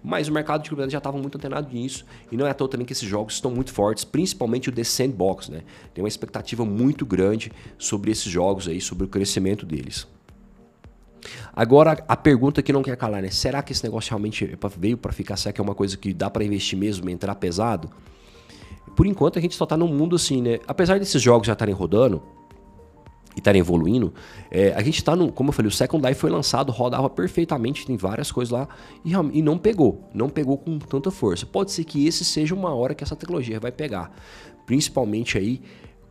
Mas 0.03 0.27
o 0.27 0.31
mercado 0.31 0.61
de 0.61 0.69
criptomoedas 0.69 0.91
já 0.91 0.97
estava 0.97 1.17
muito 1.17 1.37
antenado 1.37 1.73
nisso. 1.73 2.05
E 2.31 2.37
não 2.37 2.45
é 2.45 2.51
à 2.51 2.53
toa 2.53 2.67
também 2.67 2.85
que 2.85 2.93
esses 2.93 3.07
jogos 3.07 3.35
estão 3.35 3.51
muito 3.51 3.71
fortes, 3.71 4.03
principalmente 4.03 4.69
o 4.69 4.71
The 4.71 4.83
Sandbox, 4.83 5.49
né? 5.49 5.61
Tem 5.93 6.03
uma 6.03 6.07
expectativa 6.07 6.65
muito 6.65 7.05
grande 7.05 7.51
sobre 7.77 8.11
esses 8.11 8.31
jogos 8.31 8.67
aí, 8.67 8.81
sobre 8.81 9.05
o 9.05 9.07
crescimento 9.07 9.65
deles. 9.65 10.07
Agora, 11.55 12.03
a 12.07 12.17
pergunta 12.17 12.61
que 12.61 12.73
não 12.73 12.81
quer 12.81 12.97
calar, 12.97 13.21
né? 13.21 13.29
Será 13.29 13.61
que 13.61 13.71
esse 13.71 13.83
negócio 13.83 14.09
realmente 14.09 14.45
é 14.45 14.57
veio 14.77 14.97
para 14.97 15.11
ficar? 15.11 15.37
Será 15.37 15.53
que 15.53 15.61
é 15.61 15.63
uma 15.63 15.75
coisa 15.75 15.95
que 15.95 16.13
dá 16.13 16.29
para 16.29 16.43
investir 16.43 16.77
mesmo, 16.77 17.09
entrar 17.09 17.35
pesado? 17.35 17.89
Por 18.95 19.07
enquanto, 19.07 19.39
a 19.39 19.41
gente 19.41 19.55
só 19.55 19.63
está 19.63 19.77
num 19.77 19.87
mundo 19.87 20.15
assim, 20.15 20.41
né? 20.41 20.59
Apesar 20.67 20.99
desses 20.99 21.21
jogos 21.21 21.47
já 21.47 21.53
estarem 21.53 21.73
rodando, 21.73 22.21
e 23.35 23.39
estarem 23.39 23.59
evoluindo, 23.59 24.13
é, 24.51 24.73
a 24.73 24.81
gente 24.81 24.97
está 24.97 25.15
no, 25.15 25.31
como 25.31 25.49
eu 25.49 25.53
falei, 25.53 25.69
o 25.69 25.71
Second 25.71 26.05
Life 26.07 26.19
foi 26.19 26.29
lançado, 26.29 26.71
rodava 26.71 27.09
perfeitamente, 27.09 27.85
tem 27.85 27.97
várias 27.97 28.31
coisas 28.31 28.51
lá 28.51 28.67
e, 29.03 29.11
e, 29.11 29.41
não 29.41 29.57
pegou, 29.57 30.09
não 30.13 30.29
pegou 30.29 30.57
com 30.57 30.77
tanta 30.79 31.11
força. 31.11 31.45
Pode 31.45 31.71
ser 31.71 31.83
que 31.83 32.05
esse 32.05 32.23
seja 32.23 32.53
uma 32.53 32.73
hora 32.73 32.93
que 32.93 33.03
essa 33.03 33.15
tecnologia 33.15 33.59
vai 33.59 33.71
pegar, 33.71 34.11
principalmente 34.65 35.37
aí 35.37 35.61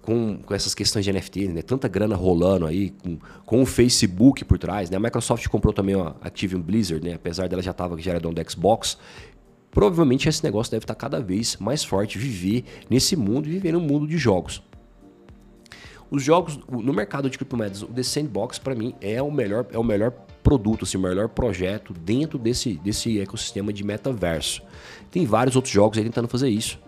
com, 0.03 0.39
com 0.39 0.53
essas 0.53 0.75
questões 0.75 1.05
de 1.05 1.13
NFT, 1.13 1.49
né? 1.49 1.63
Tanta 1.63 1.89
grana 1.89 2.17
rolando 2.17 2.67
aí, 2.67 2.91
com, 2.91 3.19
com 3.47 3.63
o 3.63 3.67
Facebook 3.67 4.45
por 4.45 4.59
trás, 4.59 4.91
né? 4.91 4.97
A 4.97 5.01
Microsoft 5.01 5.47
comprou 5.47 5.73
também 5.73 5.95
a 5.95 6.15
Activision 6.21 6.61
Blizzard, 6.61 7.07
né? 7.07 7.15
Apesar 7.15 7.49
dela 7.49 7.63
já 7.63 7.71
estava 7.71 7.99
já 8.01 8.11
era 8.11 8.21
dono 8.21 8.35
do 8.35 8.51
Xbox, 8.51 8.99
provavelmente 9.71 10.29
esse 10.29 10.43
negócio 10.43 10.71
deve 10.73 10.85
estar 10.85 10.97
cada 10.97 11.21
vez 11.21 11.57
mais 11.59 11.85
forte, 11.85 12.19
viver 12.19 12.65
nesse 12.91 13.17
mundo, 13.17 13.49
viver 13.49 13.73
no 13.73 13.81
mundo 13.81 14.07
de 14.07 14.19
jogos. 14.19 14.63
Os 16.13 16.23
jogos 16.23 16.61
no 16.69 16.93
mercado 16.93 17.31
de 17.31 17.39
criptomoedas, 17.39 17.81
o 17.81 17.87
The 17.87 18.03
Sandbox 18.03 18.59
para 18.59 18.75
mim 18.75 18.95
é 19.01 19.23
o 19.23 19.31
melhor 19.31 19.67
é 19.73 19.79
o 19.79 19.83
melhor 19.83 20.11
produto, 20.43 20.85
assim, 20.85 20.99
o 20.99 21.01
melhor 21.01 21.27
projeto 21.31 21.95
dentro 21.95 22.39
desse, 22.39 22.75
desse 22.75 23.19
ecossistema 23.19 23.73
de 23.73 23.83
metaverso. 23.83 24.61
Tem 25.11 25.25
vários 25.25 25.57
outros 25.57 25.73
jogos 25.73 25.97
aí 25.97 26.05
tentando 26.05 26.29
fazer 26.29 26.51
isso. 26.51 26.79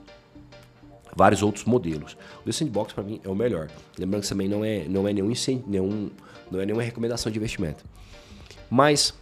Vários 1.16 1.42
outros 1.42 1.64
modelos. 1.64 2.18
O 2.42 2.44
The 2.44 2.52
Sandbox 2.52 2.92
para 2.92 3.02
mim 3.02 3.18
é 3.24 3.28
o 3.30 3.34
melhor. 3.34 3.70
Lembrando 3.98 4.24
que 4.24 4.28
também 4.28 4.46
não 4.46 4.62
é 4.62 4.84
não 4.86 5.08
é 5.08 5.12
nenhum, 5.14 5.32
nenhum 5.66 6.10
não 6.50 6.60
é 6.60 6.66
nenhuma 6.66 6.82
recomendação 6.82 7.32
de 7.32 7.38
investimento. 7.38 7.82
Mas 8.68 9.14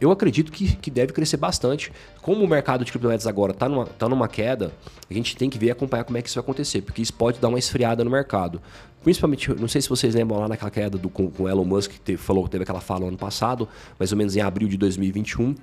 eu 0.00 0.10
acredito 0.10 0.50
que, 0.50 0.76
que 0.76 0.90
deve 0.90 1.12
crescer 1.12 1.36
bastante. 1.36 1.92
Como 2.20 2.44
o 2.44 2.48
mercado 2.48 2.84
de 2.84 2.90
criptomoedas 2.90 3.26
agora 3.26 3.52
está 3.52 3.68
numa, 3.68 3.86
tá 3.86 4.08
numa 4.08 4.28
queda, 4.28 4.72
a 5.08 5.14
gente 5.14 5.36
tem 5.36 5.48
que 5.48 5.58
ver 5.58 5.66
e 5.66 5.70
acompanhar 5.70 6.04
como 6.04 6.18
é 6.18 6.22
que 6.22 6.28
isso 6.28 6.36
vai 6.36 6.42
acontecer, 6.42 6.82
porque 6.82 7.00
isso 7.00 7.14
pode 7.14 7.38
dar 7.38 7.48
uma 7.48 7.58
esfriada 7.58 8.04
no 8.04 8.10
mercado. 8.10 8.60
Principalmente, 9.02 9.48
não 9.54 9.68
sei 9.68 9.80
se 9.80 9.88
vocês 9.88 10.14
lembram 10.14 10.40
lá 10.40 10.48
naquela 10.48 10.70
queda 10.70 10.98
do, 10.98 11.08
com, 11.08 11.32
o 11.38 11.48
Elon 11.48 11.64
Musk, 11.64 11.92
que 11.92 12.00
teve, 12.00 12.18
falou 12.18 12.46
teve 12.48 12.64
aquela 12.64 12.80
fala 12.80 13.06
ano 13.06 13.16
passado, 13.16 13.68
mais 13.98 14.12
ou 14.12 14.18
menos 14.18 14.36
em 14.36 14.40
abril 14.40 14.68
de 14.68 14.76
2021. 14.76 15.54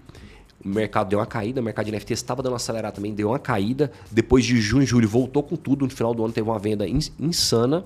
O 0.66 0.68
mercado 0.68 1.10
deu 1.10 1.20
uma 1.20 1.26
caída, 1.26 1.62
o 1.62 1.64
mercado 1.64 1.86
de 1.86 1.92
NFT 1.92 2.14
estava 2.14 2.42
dando 2.42 2.54
uma 2.54 2.58
acelerada 2.58 2.96
também, 2.96 3.14
deu 3.14 3.30
uma 3.30 3.38
caída. 3.38 3.92
Depois 4.12 4.44
de 4.44 4.60
junho 4.60 4.84
e 4.84 4.86
julho 4.88 5.08
voltou 5.08 5.44
com 5.44 5.56
tudo, 5.56 5.86
no 5.86 5.92
final 5.92 6.16
do 6.16 6.24
ano 6.24 6.34
teve 6.34 6.50
uma 6.50 6.58
venda 6.58 6.86
insana. 6.88 7.86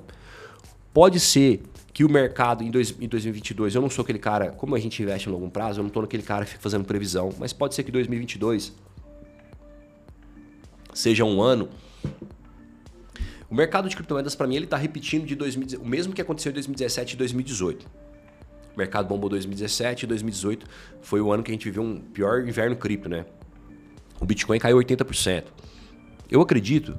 Pode 0.93 1.19
ser 1.19 1.61
que 1.93 2.06
o 2.06 2.10
mercado 2.10 2.63
em, 2.63 2.71
dois, 2.71 2.95
em 2.99 3.08
2022, 3.08 3.75
eu 3.75 3.82
não 3.82 3.89
sou 3.89 4.04
aquele 4.04 4.19
cara, 4.19 4.51
como 4.51 4.75
a 4.75 4.80
gente 4.80 5.01
investe 5.01 5.27
no 5.27 5.36
longo 5.36 5.49
prazo, 5.49 5.80
eu 5.80 5.84
não 5.84 5.89
estou 5.89 6.01
naquele 6.01 6.23
cara 6.23 6.45
fazendo 6.45 6.86
previsão, 6.86 7.32
mas 7.38 7.51
pode 7.51 7.75
ser 7.75 7.84
que 7.84 7.91
2022 7.91 8.73
seja 10.93 11.25
um 11.25 11.41
ano. 11.41 11.69
O 13.49 13.56
mercado 13.56 13.89
de 13.89 13.95
criptomoedas, 13.95 14.36
para 14.36 14.47
mim, 14.47 14.56
ele 14.56 14.65
está 14.65 14.77
repetindo 14.77 15.25
de 15.25 15.36
2000, 15.36 15.82
o 15.82 15.86
mesmo 15.86 16.13
que 16.13 16.21
aconteceu 16.21 16.51
em 16.51 16.54
2017 16.54 17.13
e 17.13 17.17
2018. 17.17 17.86
O 18.73 18.77
mercado 18.77 19.08
bombou 19.08 19.30
2017 19.30 20.04
e 20.04 20.08
2018 20.08 20.65
foi 21.01 21.19
o 21.19 21.32
ano 21.34 21.43
que 21.43 21.51
a 21.51 21.54
gente 21.54 21.65
viveu 21.65 21.84
um 21.84 21.99
pior 21.99 22.47
inverno 22.47 22.77
cripto, 22.77 23.10
né? 23.10 23.25
O 24.21 24.25
Bitcoin 24.25 24.58
caiu 24.60 24.77
80%. 24.77 25.43
Eu 26.30 26.39
acredito 26.39 26.97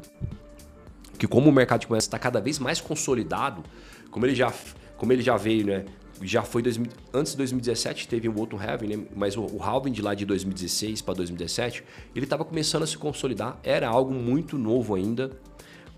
que 1.19 1.27
como 1.27 1.49
o 1.49 1.53
mercado 1.53 1.81
de 1.81 1.87
criptomoedas 1.87 2.05
está 2.05 2.19
cada 2.19 2.41
vez 2.41 2.59
mais 2.59 2.83
consolidado, 2.83 3.65
como 4.11 4.27
ele 4.27 4.35
já 4.35 4.53
como 5.03 5.13
ele 5.13 5.21
já 5.21 5.37
veio, 5.37 5.67
né? 5.67 5.85
Já 6.23 6.45
foi 6.45 6.63
2000, 6.63 6.93
antes 7.13 7.33
de 7.33 7.39
2017 7.39 8.07
teve 8.07 8.29
o 8.29 8.39
outro 8.39 8.57
halving, 8.57 8.87
né? 8.87 9.05
Mas 9.17 9.37
o, 9.37 9.43
o 9.43 9.61
halving 9.61 9.91
de 9.91 10.01
lá 10.01 10.15
de 10.15 10.25
2016 10.25 11.03
para 11.03 11.15
2017, 11.15 11.83
ele 12.15 12.25
estava 12.25 12.45
começando 12.45 12.85
a 12.85 12.87
se 12.87 12.97
consolidar, 12.97 13.59
era 13.65 13.89
algo 13.89 14.15
muito 14.15 14.57
novo 14.57 14.95
ainda. 14.95 15.33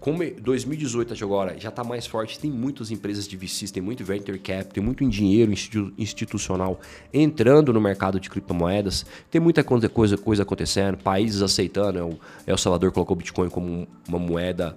como 0.00 0.24
2018 0.40 1.22
agora 1.22 1.54
já 1.60 1.68
está 1.68 1.84
mais 1.84 2.06
forte, 2.06 2.38
tem 2.38 2.50
muitas 2.50 2.90
empresas 2.90 3.28
de 3.28 3.36
VCs, 3.36 3.70
tem 3.70 3.82
muito 3.82 4.02
venture 4.02 4.38
cap, 4.38 4.72
tem 4.72 4.82
muito 4.82 5.06
dinheiro 5.06 5.52
institucional 5.98 6.80
entrando 7.12 7.74
no 7.74 7.82
mercado 7.82 8.18
de 8.18 8.30
criptomoedas, 8.30 9.04
tem 9.30 9.38
muita 9.38 9.62
coisa, 9.62 10.16
coisa 10.16 10.44
acontecendo, 10.44 10.96
países 10.96 11.42
aceitando, 11.42 11.98
é 11.98 12.02
o 12.02 12.18
El 12.46 12.56
Salvador 12.56 12.90
colocou 12.90 13.14
o 13.14 13.18
Bitcoin 13.18 13.50
como 13.50 13.86
uma 14.08 14.18
moeda 14.18 14.74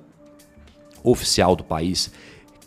oficial 1.01 1.55
do 1.55 1.63
país, 1.63 2.11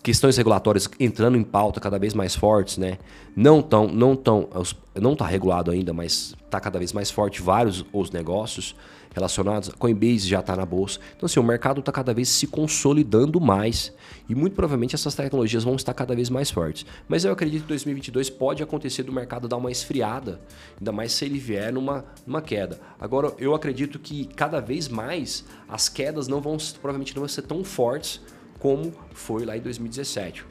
questões 0.03 0.37
regulatórias 0.37 0.89
entrando 0.99 1.37
em 1.37 1.43
pauta 1.43 1.81
cada 1.81 1.99
vez 1.99 2.15
mais 2.15 2.35
fortes, 2.35 2.79
né? 2.79 2.99
Não 3.37 3.61
tão, 3.61 3.87
não 3.87 4.17
tão, 4.17 4.49
não 4.95 5.13
está 5.13 5.27
regulado 5.27 5.71
ainda, 5.71 5.93
mas 5.93 6.35
está 6.45 6.59
cada 6.59 6.79
vez 6.79 6.93
mais 6.93 7.11
forte 7.11 7.43
vários 7.43 7.85
os 7.93 8.11
negócios 8.11 8.75
relacionados. 9.15 9.69
A 9.69 9.73
Coinbase 9.73 10.29
já 10.29 10.41
está 10.41 10.57
na 10.57 10.65
bolsa. 10.65 10.99
Então, 11.17 11.27
assim, 11.27 11.39
o 11.39 11.43
mercado 11.43 11.81
está 11.81 11.93
cada 11.93 12.15
vez 12.15 12.29
se 12.29 12.47
consolidando 12.47 13.41
mais 13.41 13.93
e 14.29 14.35
muito 14.35 14.55
provavelmente 14.55 14.95
essas 14.95 15.15
tecnologias 15.15 15.65
vão 15.65 15.75
estar 15.75 15.93
cada 15.93 16.15
vez 16.15 16.31
mais 16.31 16.51
fortes. 16.51 16.87
Mas 17.09 17.25
eu 17.25 17.33
acredito 17.33 17.63
que 17.63 17.69
2022 17.69 18.31
pode 18.31 18.63
acontecer 18.63 19.03
do 19.03 19.13
mercado 19.13 19.49
dar 19.49 19.57
uma 19.57 19.71
esfriada, 19.71 20.41
ainda 20.79 20.93
mais 20.93 21.13
se 21.13 21.25
ele 21.25 21.39
vier 21.39 21.73
numa, 21.73 22.05
numa 22.27 22.41
queda. 22.41 22.81
Agora, 22.99 23.35
eu 23.39 23.55
acredito 23.55 23.99
que 23.99 24.25
cada 24.25 24.61
vez 24.61 24.89
mais 24.89 25.45
as 25.69 25.89
quedas 25.89 26.27
não 26.27 26.41
vão, 26.41 26.57
provavelmente 26.81 27.15
não 27.15 27.21
vão 27.21 27.29
ser 27.29 27.43
tão 27.43 27.63
fortes 27.63 28.21
como 28.61 28.93
foi 29.13 29.45
lá 29.45 29.57
em 29.57 29.61
2017. 29.61 30.45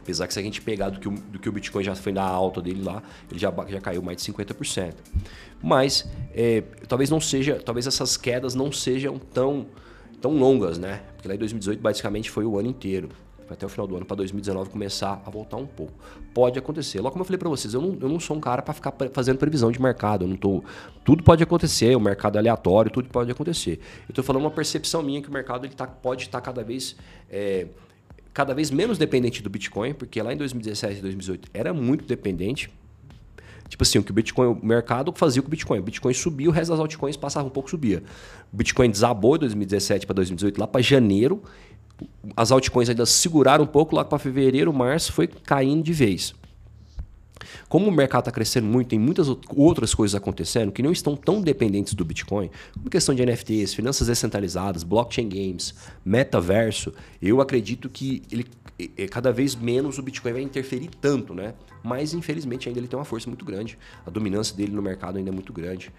Apesar 0.00 0.26
que 0.26 0.34
se 0.34 0.40
a 0.40 0.42
gente 0.42 0.60
pegar 0.60 0.90
do 0.90 0.98
que 0.98 1.08
o, 1.08 1.12
do 1.12 1.38
que 1.38 1.48
o 1.48 1.52
Bitcoin 1.52 1.84
já 1.84 1.94
foi 1.94 2.12
na 2.12 2.22
alta 2.22 2.60
dele 2.60 2.82
lá, 2.82 3.02
ele 3.30 3.38
já, 3.38 3.52
já 3.68 3.80
caiu 3.80 4.02
mais 4.02 4.16
de 4.16 4.32
50%. 4.32 4.92
Mas 5.62 6.06
é, 6.34 6.62
talvez 6.88 7.08
não 7.08 7.20
seja, 7.20 7.60
talvez 7.64 7.86
essas 7.86 8.16
quedas 8.16 8.54
não 8.54 8.70
sejam 8.72 9.18
tão, 9.18 9.66
tão 10.20 10.36
longas, 10.36 10.76
né? 10.76 11.02
Porque 11.14 11.28
lá 11.28 11.34
em 11.34 11.38
2018 11.38 11.80
basicamente 11.80 12.30
foi 12.30 12.44
o 12.44 12.58
ano 12.58 12.68
inteiro. 12.68 13.08
Até 13.48 13.66
o 13.66 13.68
final 13.68 13.86
do 13.86 13.96
ano 13.96 14.06
para 14.06 14.16
2019 14.16 14.70
começar 14.70 15.22
a 15.24 15.30
voltar 15.30 15.56
um 15.56 15.66
pouco. 15.66 15.92
Pode 16.32 16.58
acontecer. 16.58 17.00
Logo 17.00 17.12
como 17.12 17.22
eu 17.22 17.26
falei 17.26 17.38
para 17.38 17.48
vocês, 17.48 17.74
eu 17.74 17.80
não, 17.80 17.98
eu 18.00 18.08
não 18.08 18.18
sou 18.18 18.36
um 18.36 18.40
cara 18.40 18.62
para 18.62 18.72
ficar 18.72 18.94
fazendo 19.12 19.38
previsão 19.38 19.70
de 19.70 19.80
mercado. 19.80 20.24
Eu 20.24 20.28
não 20.28 20.36
tô, 20.36 20.64
tudo 21.04 21.22
pode 21.22 21.42
acontecer, 21.42 21.94
o 21.96 22.00
mercado 22.00 22.36
é 22.36 22.38
aleatório, 22.38 22.90
tudo 22.90 23.08
pode 23.08 23.30
acontecer. 23.30 23.80
Eu 24.08 24.10
estou 24.10 24.24
falando 24.24 24.42
uma 24.42 24.50
percepção 24.50 25.02
minha 25.02 25.20
que 25.20 25.28
o 25.28 25.32
mercado 25.32 25.66
ele 25.66 25.74
tá, 25.74 25.86
pode 25.86 26.22
estar 26.22 26.40
tá 26.40 26.44
cada 26.44 26.64
vez 26.64 26.96
é, 27.30 27.66
cada 28.34 28.52
vez 28.52 28.70
menos 28.70 28.98
dependente 28.98 29.40
do 29.42 29.48
Bitcoin, 29.48 29.94
porque 29.94 30.20
lá 30.20 30.32
em 30.32 30.36
2017 30.36 30.98
e 30.98 31.02
2018 31.02 31.48
era 31.54 31.72
muito 31.72 32.04
dependente. 32.04 32.68
Tipo 33.68 33.82
assim, 33.82 33.98
o 33.98 34.04
que 34.04 34.10
o 34.10 34.14
Bitcoin, 34.14 34.48
o 34.48 34.66
mercado 34.66 35.12
fazia 35.16 35.40
com 35.40 35.48
o 35.48 35.50
Bitcoin. 35.50 35.78
O 35.78 35.82
Bitcoin 35.82 36.12
subia, 36.12 36.48
o 36.48 36.52
resto 36.52 36.70
das 36.70 36.80
altcoins 36.80 37.16
passava 37.16 37.46
um 37.46 37.50
pouco, 37.50 37.70
subia. 37.70 38.02
O 38.52 38.56
Bitcoin 38.56 38.90
desabou 38.90 39.36
de 39.36 39.40
2017 39.40 40.06
para 40.06 40.14
2018, 40.14 40.60
lá 40.60 40.66
para 40.66 40.82
janeiro. 40.82 41.42
As 42.36 42.50
altcoins 42.50 42.88
ainda 42.88 43.06
seguraram 43.06 43.64
um 43.64 43.66
pouco, 43.68 43.94
lá 43.94 44.04
para 44.04 44.18
fevereiro, 44.18 44.72
março, 44.72 45.12
foi 45.12 45.26
caindo 45.26 45.82
de 45.82 45.92
vez. 45.92 46.34
Como 47.68 47.88
o 47.88 47.92
mercado 47.92 48.22
está 48.22 48.30
crescendo 48.30 48.66
muito, 48.66 48.88
tem 48.88 48.98
muitas 48.98 49.28
outras 49.48 49.94
coisas 49.94 50.14
acontecendo 50.14 50.72
que 50.72 50.82
não 50.82 50.92
estão 50.92 51.16
tão 51.16 51.40
dependentes 51.40 51.94
do 51.94 52.04
Bitcoin, 52.04 52.50
como 52.72 52.90
questão 52.90 53.14
de 53.14 53.24
NFTs, 53.24 53.74
finanças 53.74 54.06
descentralizadas, 54.06 54.82
blockchain 54.82 55.28
games, 55.28 55.74
metaverso, 56.04 56.92
eu 57.20 57.40
acredito 57.40 57.88
que 57.88 58.22
ele 58.30 58.46
cada 59.08 59.30
vez 59.30 59.54
menos 59.54 59.98
o 59.98 60.02
Bitcoin 60.02 60.32
vai 60.32 60.42
interferir 60.42 60.90
tanto, 61.00 61.32
né? 61.32 61.54
Mas 61.82 62.12
infelizmente 62.12 62.68
ainda 62.68 62.80
ele 62.80 62.88
tem 62.88 62.98
uma 62.98 63.04
força 63.04 63.28
muito 63.28 63.44
grande, 63.44 63.78
a 64.04 64.10
dominância 64.10 64.56
dele 64.56 64.72
no 64.72 64.82
mercado 64.82 65.16
ainda 65.16 65.30
é 65.30 65.32
muito 65.32 65.52
grande. 65.52 65.92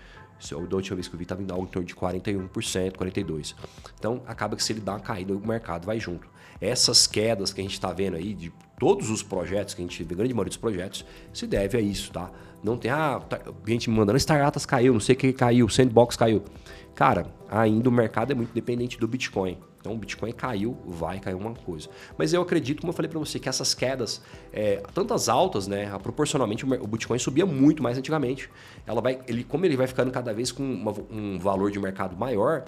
Da 0.69 0.75
última 0.75 0.95
vez 0.95 1.07
que 1.07 1.15
eu 1.15 1.17
vi, 1.17 1.23
estava 1.23 1.41
em 1.41 1.47
algo 1.49 1.63
em 1.63 1.67
torno 1.67 1.87
de 1.87 1.95
41%, 1.95 2.91
42%. 2.91 3.55
Então, 3.97 4.21
acaba 4.27 4.55
que 4.55 4.63
se 4.63 4.73
ele 4.73 4.81
dá 4.81 4.93
uma 4.93 4.99
caída, 4.99 5.33
o 5.33 5.47
mercado 5.47 5.85
vai 5.85 5.99
junto. 5.99 6.27
Essas 6.59 7.07
quedas 7.07 7.51
que 7.51 7.61
a 7.61 7.63
gente 7.63 7.73
está 7.73 7.91
vendo 7.91 8.15
aí, 8.15 8.33
de 8.33 8.51
todos 8.79 9.09
os 9.09 9.23
projetos 9.23 9.73
que 9.73 9.81
a 9.81 9.85
gente 9.85 10.03
vê, 10.03 10.15
grande 10.15 10.33
maioria 10.33 10.49
dos 10.49 10.57
projetos, 10.57 11.05
se 11.33 11.47
deve 11.47 11.77
a 11.77 11.81
isso, 11.81 12.11
tá? 12.11 12.31
Não 12.63 12.77
tem, 12.77 12.91
ah, 12.91 13.19
tá, 13.19 13.39
gente 13.67 13.89
me 13.89 13.95
mandando, 13.95 14.17
Staratas 14.17 14.65
caiu, 14.65 14.93
não 14.93 14.99
sei 14.99 15.15
o 15.15 15.17
que 15.17 15.33
caiu, 15.33 15.67
Sandbox 15.69 16.15
caiu. 16.15 16.43
Cara, 16.93 17.27
ainda 17.49 17.89
o 17.89 17.91
mercado 17.91 18.31
é 18.31 18.35
muito 18.35 18.53
dependente 18.53 18.97
do 18.99 19.07
Bitcoin. 19.07 19.57
Então 19.85 19.93
o 19.93 19.99
Bitcoin 19.99 20.31
caiu, 20.31 20.75
vai 20.83 21.19
cair 21.19 21.35
uma 21.35 21.53
coisa. 21.53 21.87
Mas 22.17 22.33
eu 22.33 22.41
acredito, 22.41 22.81
como 22.81 22.89
eu 22.89 22.95
falei 22.95 23.07
para 23.07 23.19
você, 23.19 23.37
que 23.37 23.47
essas 23.47 23.75
quedas, 23.75 24.19
é, 24.51 24.77
tantas 24.95 25.29
altas, 25.29 25.67
né, 25.67 25.95
proporcionalmente 26.01 26.65
o 26.65 26.87
Bitcoin 26.87 27.19
subia 27.19 27.45
muito 27.45 27.83
mais 27.83 27.95
antigamente. 27.95 28.49
Ela 28.87 28.99
vai, 28.99 29.19
ele, 29.27 29.43
como 29.43 29.63
ele 29.63 29.77
vai 29.77 29.85
ficando 29.85 30.09
cada 30.09 30.33
vez 30.33 30.51
com 30.51 30.63
uma, 30.63 30.91
um 31.11 31.37
valor 31.37 31.69
de 31.69 31.77
mercado 31.77 32.17
maior, 32.17 32.65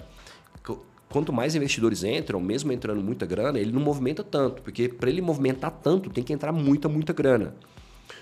quanto 1.08 1.32
mais 1.32 1.56
investidores 1.56 2.04
entram, 2.04 2.38
mesmo 2.38 2.70
entrando 2.70 3.02
muita 3.02 3.26
grana, 3.26 3.58
ele 3.58 3.72
não 3.72 3.80
movimenta 3.80 4.22
tanto, 4.22 4.62
porque 4.62 4.88
para 4.88 5.10
ele 5.10 5.20
movimentar 5.20 5.72
tanto 5.72 6.10
tem 6.10 6.22
que 6.22 6.32
entrar 6.32 6.52
muita, 6.52 6.88
muita 6.88 7.12
grana. 7.12 7.56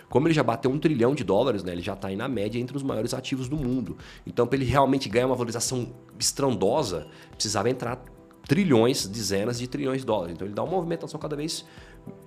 Como 0.09 0.26
ele 0.26 0.35
já 0.35 0.42
bateu 0.42 0.70
um 0.70 0.78
trilhão 0.78 1.14
de 1.14 1.22
dólares, 1.22 1.62
né, 1.62 1.72
ele 1.72 1.82
já 1.82 1.92
está 1.92 2.09
aí 2.09 2.16
na 2.16 2.28
média 2.28 2.59
entre 2.59 2.74
os 2.74 2.82
maiores 2.82 3.12
ativos 3.12 3.46
do 3.46 3.56
mundo. 3.56 3.98
Então, 4.26 4.46
para 4.46 4.56
ele 4.56 4.64
realmente 4.64 5.06
ganhar 5.06 5.26
uma 5.26 5.35
valorização 5.35 5.92
estrondosa, 6.18 7.09
precisava 7.32 7.68
entrar 7.68 8.02
trilhões, 8.46 9.06
dezenas 9.06 9.59
de 9.59 9.66
trilhões 9.66 10.00
de 10.00 10.06
dólares. 10.06 10.35
Então, 10.35 10.46
ele 10.46 10.54
dá 10.54 10.62
uma 10.62 10.72
movimentação 10.72 11.18
cada 11.18 11.37
vez, 11.37 11.64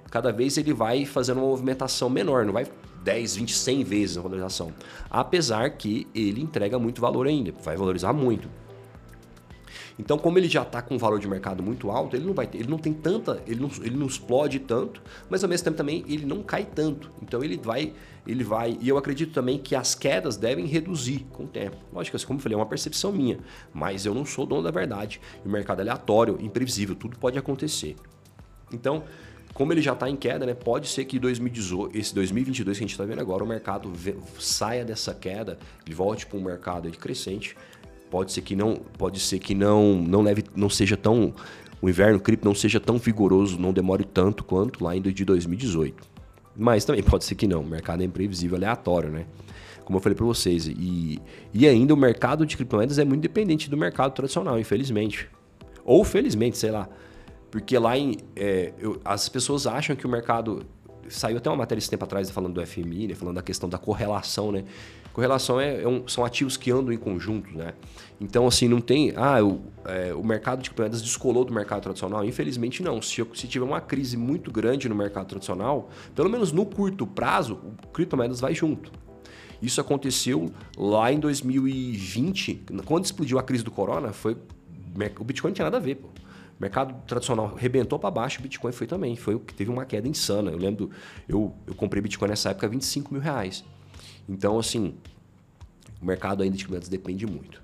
cada 0.09 0.31
vez 0.31 0.57
ele 0.57 0.73
vai 0.73 1.05
fazendo 1.05 1.37
uma 1.37 1.47
movimentação 1.47 2.09
menor, 2.09 2.45
não 2.45 2.53
vai 2.53 2.67
10, 3.03 3.35
20, 3.37 3.55
100 3.55 3.83
vezes 3.83 4.17
a 4.17 4.21
valorização. 4.21 4.73
Apesar 5.09 5.69
que 5.71 6.07
ele 6.13 6.41
entrega 6.41 6.77
muito 6.77 6.99
valor 6.99 7.27
ainda, 7.27 7.53
vai 7.63 7.77
valorizar 7.77 8.13
muito. 8.13 8.49
Então, 9.99 10.17
como 10.17 10.37
ele 10.37 10.47
já 10.47 10.61
está 10.61 10.81
com 10.81 10.95
um 10.95 10.97
valor 10.97 11.19
de 11.19 11.27
mercado 11.27 11.61
muito 11.61 11.91
alto, 11.91 12.15
ele 12.15 12.25
não 12.25 12.33
vai 12.33 12.47
ter, 12.47 12.59
ele 12.59 12.69
não 12.69 12.77
tem 12.77 12.93
tanta, 12.93 13.43
ele 13.45 13.59
não, 13.59 13.69
ele 13.81 13.97
não 13.97 14.07
explode 14.07 14.57
tanto, 14.57 15.01
mas 15.29 15.43
ao 15.43 15.49
mesmo 15.49 15.65
tempo 15.65 15.75
também 15.75 16.05
ele 16.07 16.25
não 16.25 16.41
cai 16.41 16.63
tanto. 16.63 17.11
Então 17.21 17.43
ele 17.43 17.57
vai, 17.57 17.93
ele 18.25 18.41
vai, 18.41 18.77
e 18.79 18.87
eu 18.87 18.97
acredito 18.97 19.33
também 19.33 19.59
que 19.59 19.75
as 19.75 19.95
quedas 19.95 20.37
devem 20.37 20.65
reduzir 20.65 21.27
com 21.33 21.43
o 21.43 21.47
tempo. 21.47 21.75
Lógico, 21.91 22.15
assim, 22.15 22.25
como 22.25 22.39
eu 22.39 22.43
falei, 22.43 22.55
é 22.55 22.57
uma 22.57 22.65
percepção 22.65 23.11
minha, 23.11 23.39
mas 23.73 24.05
eu 24.05 24.13
não 24.15 24.25
sou 24.25 24.45
dono 24.45 24.63
da 24.63 24.71
verdade. 24.71 25.19
O 25.45 25.49
mercado 25.49 25.79
é 25.79 25.81
aleatório, 25.81 26.37
imprevisível, 26.39 26.95
tudo 26.95 27.19
pode 27.19 27.37
acontecer. 27.37 27.97
Então, 28.71 29.03
como 29.53 29.73
ele 29.73 29.81
já 29.81 29.91
está 29.91 30.09
em 30.09 30.15
queda, 30.15 30.45
né, 30.45 30.53
pode 30.53 30.87
ser 30.87 31.03
que 31.03 31.19
2018, 31.19 31.97
esse 31.97 32.15
2022 32.15 32.77
que 32.77 32.83
a 32.83 32.87
gente 32.87 32.91
está 32.93 33.03
vendo 33.03 33.19
agora, 33.19 33.43
o 33.43 33.47
mercado 33.47 33.91
saia 34.39 34.85
dessa 34.85 35.13
queda 35.13 35.59
e 35.85 35.93
volte 35.93 36.25
para 36.25 36.37
um 36.37 36.43
mercado 36.43 36.89
crescente 36.91 37.57
pode 38.09 38.31
ser 38.31 38.41
que 38.41 38.55
não, 38.55 38.75
pode 38.97 39.19
ser 39.19 39.39
que 39.39 39.53
não, 39.53 39.95
não 39.95 40.21
leve, 40.21 40.43
não 40.55 40.69
seja 40.69 40.97
tão 40.97 41.33
o 41.81 41.89
inverno 41.89 42.19
cripto 42.19 42.45
não 42.45 42.53
seja 42.53 42.79
tão 42.79 42.97
vigoroso, 42.97 43.57
não 43.57 43.71
demore 43.71 44.03
tanto 44.03 44.43
quanto 44.43 44.83
lá 44.83 44.95
em 44.95 45.01
de 45.01 45.23
2018. 45.23 46.07
Mas 46.55 46.83
também 46.83 47.01
pode 47.01 47.23
ser 47.23 47.35
que 47.35 47.47
não, 47.47 47.61
o 47.61 47.65
mercado 47.65 48.01
é 48.01 48.05
imprevisível, 48.05 48.57
aleatório, 48.57 49.09
né? 49.09 49.25
Como 49.85 49.97
eu 49.97 50.01
falei 50.01 50.15
para 50.15 50.25
vocês, 50.25 50.67
e, 50.67 51.19
e 51.53 51.67
ainda 51.67 51.93
o 51.93 51.97
mercado 51.97 52.45
de 52.45 52.55
criptomoedas 52.57 52.99
é 52.99 53.05
muito 53.05 53.21
dependente 53.21 53.69
do 53.69 53.77
mercado 53.77 54.11
tradicional, 54.13 54.59
infelizmente. 54.59 55.29
Ou 55.85 56.03
felizmente, 56.03 56.57
sei 56.57 56.69
lá. 56.69 56.87
Porque 57.49 57.77
lá 57.79 57.97
em. 57.97 58.17
É, 58.35 58.73
eu, 58.77 58.99
as 59.03 59.27
pessoas 59.29 59.65
acham 59.65 59.95
que 59.95 60.05
o 60.05 60.09
mercado. 60.09 60.63
Saiu 61.07 61.37
até 61.37 61.49
uma 61.49 61.55
matéria 61.55 61.79
esse 61.79 61.89
tempo 61.89 62.03
atrás 62.03 62.29
falando 62.29 62.53
do 62.53 62.67
FMI, 62.67 63.07
né, 63.07 63.15
falando 63.15 63.37
da 63.37 63.41
questão 63.41 63.67
da 63.67 63.79
correlação, 63.79 64.51
né? 64.51 64.63
Correlação 65.19 65.59
é, 65.59 65.81
é 65.81 65.87
um, 65.87 66.07
são 66.07 66.23
ativos 66.23 66.55
que 66.55 66.71
andam 66.71 66.93
em 66.93 66.97
conjunto, 66.97 67.53
né? 67.53 67.73
Então, 68.21 68.47
assim, 68.47 68.69
não 68.69 68.79
tem. 68.79 69.11
Ah, 69.17 69.43
o, 69.43 69.59
é, 69.83 70.13
o 70.13 70.23
mercado 70.23 70.61
de 70.61 70.69
criptomoedas 70.69 71.01
descolou 71.01 71.43
do 71.43 71.53
mercado 71.53 71.81
tradicional? 71.81 72.23
Infelizmente, 72.23 72.81
não. 72.81 73.01
Se, 73.01 73.21
se 73.33 73.45
tiver 73.45 73.65
uma 73.65 73.81
crise 73.81 74.15
muito 74.15 74.49
grande 74.49 74.87
no 74.87 74.95
mercado 74.95 75.27
tradicional, 75.27 75.89
pelo 76.15 76.29
menos 76.29 76.53
no 76.53 76.65
curto 76.65 77.05
prazo, 77.05 77.59
o 77.83 77.87
criptomoedas 77.87 78.39
vai 78.39 78.55
junto. 78.55 78.93
Isso 79.61 79.81
aconteceu 79.81 80.49
lá 80.77 81.11
em 81.11 81.19
2020, 81.19 82.63
quando 82.85 83.03
explodiu 83.03 83.37
a 83.37 83.43
crise 83.43 83.61
do 83.61 83.71
corona, 83.71 84.13
foi 84.13 84.37
o 85.19 85.23
Bitcoin 85.25 85.49
não 85.49 85.55
tinha 85.55 85.65
nada 85.65 85.75
a 85.75 85.81
ver, 85.81 85.95
pô. 85.95 86.07
O 86.07 86.61
mercado 86.61 86.95
tradicional 87.05 87.55
rebentou 87.57 87.99
para 87.99 88.09
baixo, 88.09 88.39
o 88.39 88.41
Bitcoin 88.41 88.71
foi 88.71 88.87
também. 88.87 89.17
Foi 89.17 89.35
o 89.35 89.39
que 89.41 89.53
teve 89.53 89.69
uma 89.69 89.83
queda 89.83 90.07
insana. 90.07 90.49
Eu 90.49 90.57
lembro, 90.57 90.89
eu, 91.27 91.53
eu 91.67 91.75
comprei 91.75 92.01
Bitcoin 92.01 92.29
nessa 92.29 92.51
época 92.51 92.67
a 92.67 92.69
25 92.69 93.13
mil 93.13 93.21
reais. 93.21 93.65
Então, 94.29 94.59
assim, 94.59 94.93
o 96.01 96.05
mercado 96.05 96.43
ainda 96.43 96.55
de 96.55 96.63
criptomoedas 96.63 96.87
depende 96.87 97.25
muito. 97.25 97.61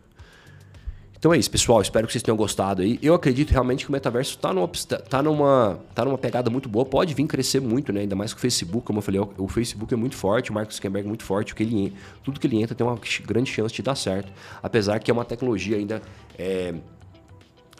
Então 1.17 1.33
é 1.33 1.37
isso, 1.37 1.49
pessoal. 1.49 1.81
Espero 1.81 2.05
que 2.05 2.13
vocês 2.13 2.21
tenham 2.21 2.37
gostado 2.37 2.81
aí. 2.83 2.99
Eu 3.01 3.15
acredito 3.15 3.49
realmente 3.49 3.83
que 3.83 3.89
o 3.89 3.91
metaverso 3.91 4.35
está 4.35 4.53
numa, 4.53 4.67
tá 4.67 5.23
numa, 5.23 5.79
tá 5.95 6.05
numa 6.05 6.17
pegada 6.17 6.51
muito 6.51 6.69
boa. 6.69 6.85
Pode 6.85 7.13
vir 7.15 7.25
crescer 7.25 7.59
muito, 7.59 7.91
né? 7.91 8.01
Ainda 8.01 8.15
mais 8.15 8.31
que 8.31 8.37
o 8.37 8.41
Facebook, 8.41 8.85
como 8.85 8.99
eu 8.99 9.01
falei, 9.01 9.19
o 9.37 9.47
Facebook 9.47 9.91
é 9.91 9.97
muito 9.97 10.15
forte, 10.15 10.51
o 10.51 10.53
Mark 10.53 10.71
Zuckerberg 10.71 11.07
é 11.07 11.07
muito 11.07 11.23
forte. 11.23 11.53
O 11.53 11.55
que 11.55 11.63
ele, 11.63 11.93
tudo 12.23 12.39
que 12.39 12.45
ele 12.45 12.61
entra 12.61 12.75
tem 12.75 12.85
uma 12.85 12.99
grande 13.25 13.51
chance 13.51 13.73
de 13.73 13.81
dar 13.81 13.95
certo. 13.95 14.31
Apesar 14.61 14.99
que 14.99 15.09
é 15.09 15.13
uma 15.13 15.25
tecnologia 15.25 15.77
ainda. 15.77 16.01
É, 16.37 16.75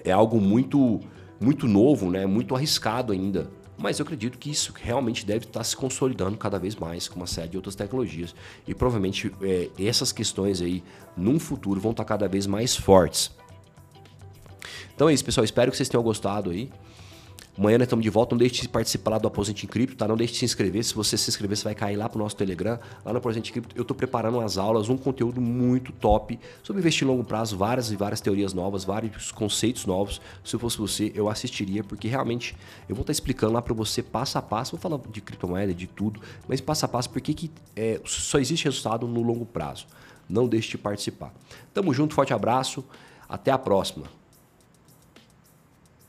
é 0.03 0.11
algo 0.11 0.39
muito, 0.39 0.99
muito 1.39 1.67
novo, 1.67 2.09
né? 2.09 2.25
Muito 2.25 2.55
arriscado 2.55 3.11
ainda. 3.11 3.47
Mas 3.77 3.99
eu 3.99 4.03
acredito 4.03 4.37
que 4.37 4.49
isso 4.49 4.73
realmente 4.75 5.25
deve 5.25 5.45
estar 5.45 5.63
se 5.63 5.75
consolidando 5.75 6.37
cada 6.37 6.57
vez 6.57 6.75
mais 6.75 7.07
com 7.07 7.17
uma 7.17 7.27
série 7.27 7.49
de 7.49 7.57
outras 7.57 7.75
tecnologias. 7.75 8.33
E 8.65 8.73
provavelmente 8.73 9.31
é, 9.41 9.69
essas 9.77 10.11
questões 10.11 10.61
aí, 10.61 10.83
num 11.15 11.39
futuro, 11.39 11.79
vão 11.79 11.91
estar 11.91 12.05
cada 12.05 12.27
vez 12.27 12.47
mais 12.47 12.75
fortes. 12.75 13.31
Então 14.95 15.09
é 15.09 15.13
isso, 15.13 15.25
pessoal. 15.25 15.43
Espero 15.43 15.71
que 15.71 15.77
vocês 15.77 15.89
tenham 15.89 16.03
gostado 16.03 16.51
aí. 16.51 16.71
Amanhã 17.57 17.77
nós 17.77 17.85
estamos 17.85 18.03
de 18.03 18.09
volta. 18.09 18.35
Não 18.35 18.39
deixe 18.39 18.63
de 18.63 18.69
participar 18.69 19.11
lá 19.11 19.17
do 19.17 19.27
Aposente 19.27 19.65
em 19.65 19.69
Cripto, 19.69 19.95
tá? 19.95 20.07
Não 20.07 20.17
deixe 20.17 20.33
de 20.33 20.39
se 20.39 20.45
inscrever. 20.45 20.83
Se 20.83 20.93
você 20.93 21.17
se 21.17 21.29
inscrever, 21.29 21.55
você 21.55 21.63
vai 21.63 21.73
cair 21.73 21.95
lá 21.95 22.09
pro 22.09 22.19
nosso 22.19 22.35
Telegram. 22.35 22.77
Lá 23.03 23.13
no 23.13 23.19
Aposente 23.19 23.49
em 23.49 23.53
Cripto, 23.53 23.75
eu 23.77 23.83
estou 23.83 23.95
preparando 23.95 24.39
umas 24.39 24.57
aulas, 24.57 24.89
um 24.89 24.97
conteúdo 24.97 25.39
muito 25.39 25.93
top 25.93 26.37
sobre 26.61 26.81
investir 26.81 27.07
em 27.07 27.11
longo 27.11 27.23
prazo, 27.23 27.57
várias 27.57 27.91
e 27.91 27.95
várias 27.95 28.19
teorias 28.19 28.53
novas, 28.53 28.83
vários 28.83 29.31
conceitos 29.31 29.85
novos. 29.85 30.19
Se 30.43 30.53
eu 30.55 30.59
fosse 30.59 30.77
você, 30.77 31.13
eu 31.15 31.29
assistiria, 31.29 31.81
porque 31.81 32.09
realmente 32.09 32.57
eu 32.89 32.95
vou 32.95 33.03
estar 33.03 33.13
explicando 33.13 33.53
lá 33.53 33.61
para 33.61 33.73
você 33.73 34.03
passo 34.03 34.37
a 34.37 34.41
passo. 34.41 34.71
Vou 34.71 34.79
falar 34.79 34.99
de 35.09 35.21
criptomoeda, 35.21 35.73
de 35.73 35.87
tudo, 35.87 36.19
mas 36.47 36.59
passo 36.59 36.83
a 36.85 36.87
passo, 36.89 37.09
porque 37.09 37.33
que, 37.33 37.49
é, 37.73 38.01
só 38.03 38.37
existe 38.37 38.65
resultado 38.65 39.07
no 39.07 39.21
longo 39.21 39.45
prazo. 39.45 39.87
Não 40.27 40.45
deixe 40.45 40.71
de 40.71 40.77
participar. 40.77 41.33
Tamo 41.73 41.93
junto, 41.93 42.15
forte 42.15 42.33
abraço. 42.33 42.83
Até 43.29 43.49
a 43.49 43.57
próxima. 43.57 44.05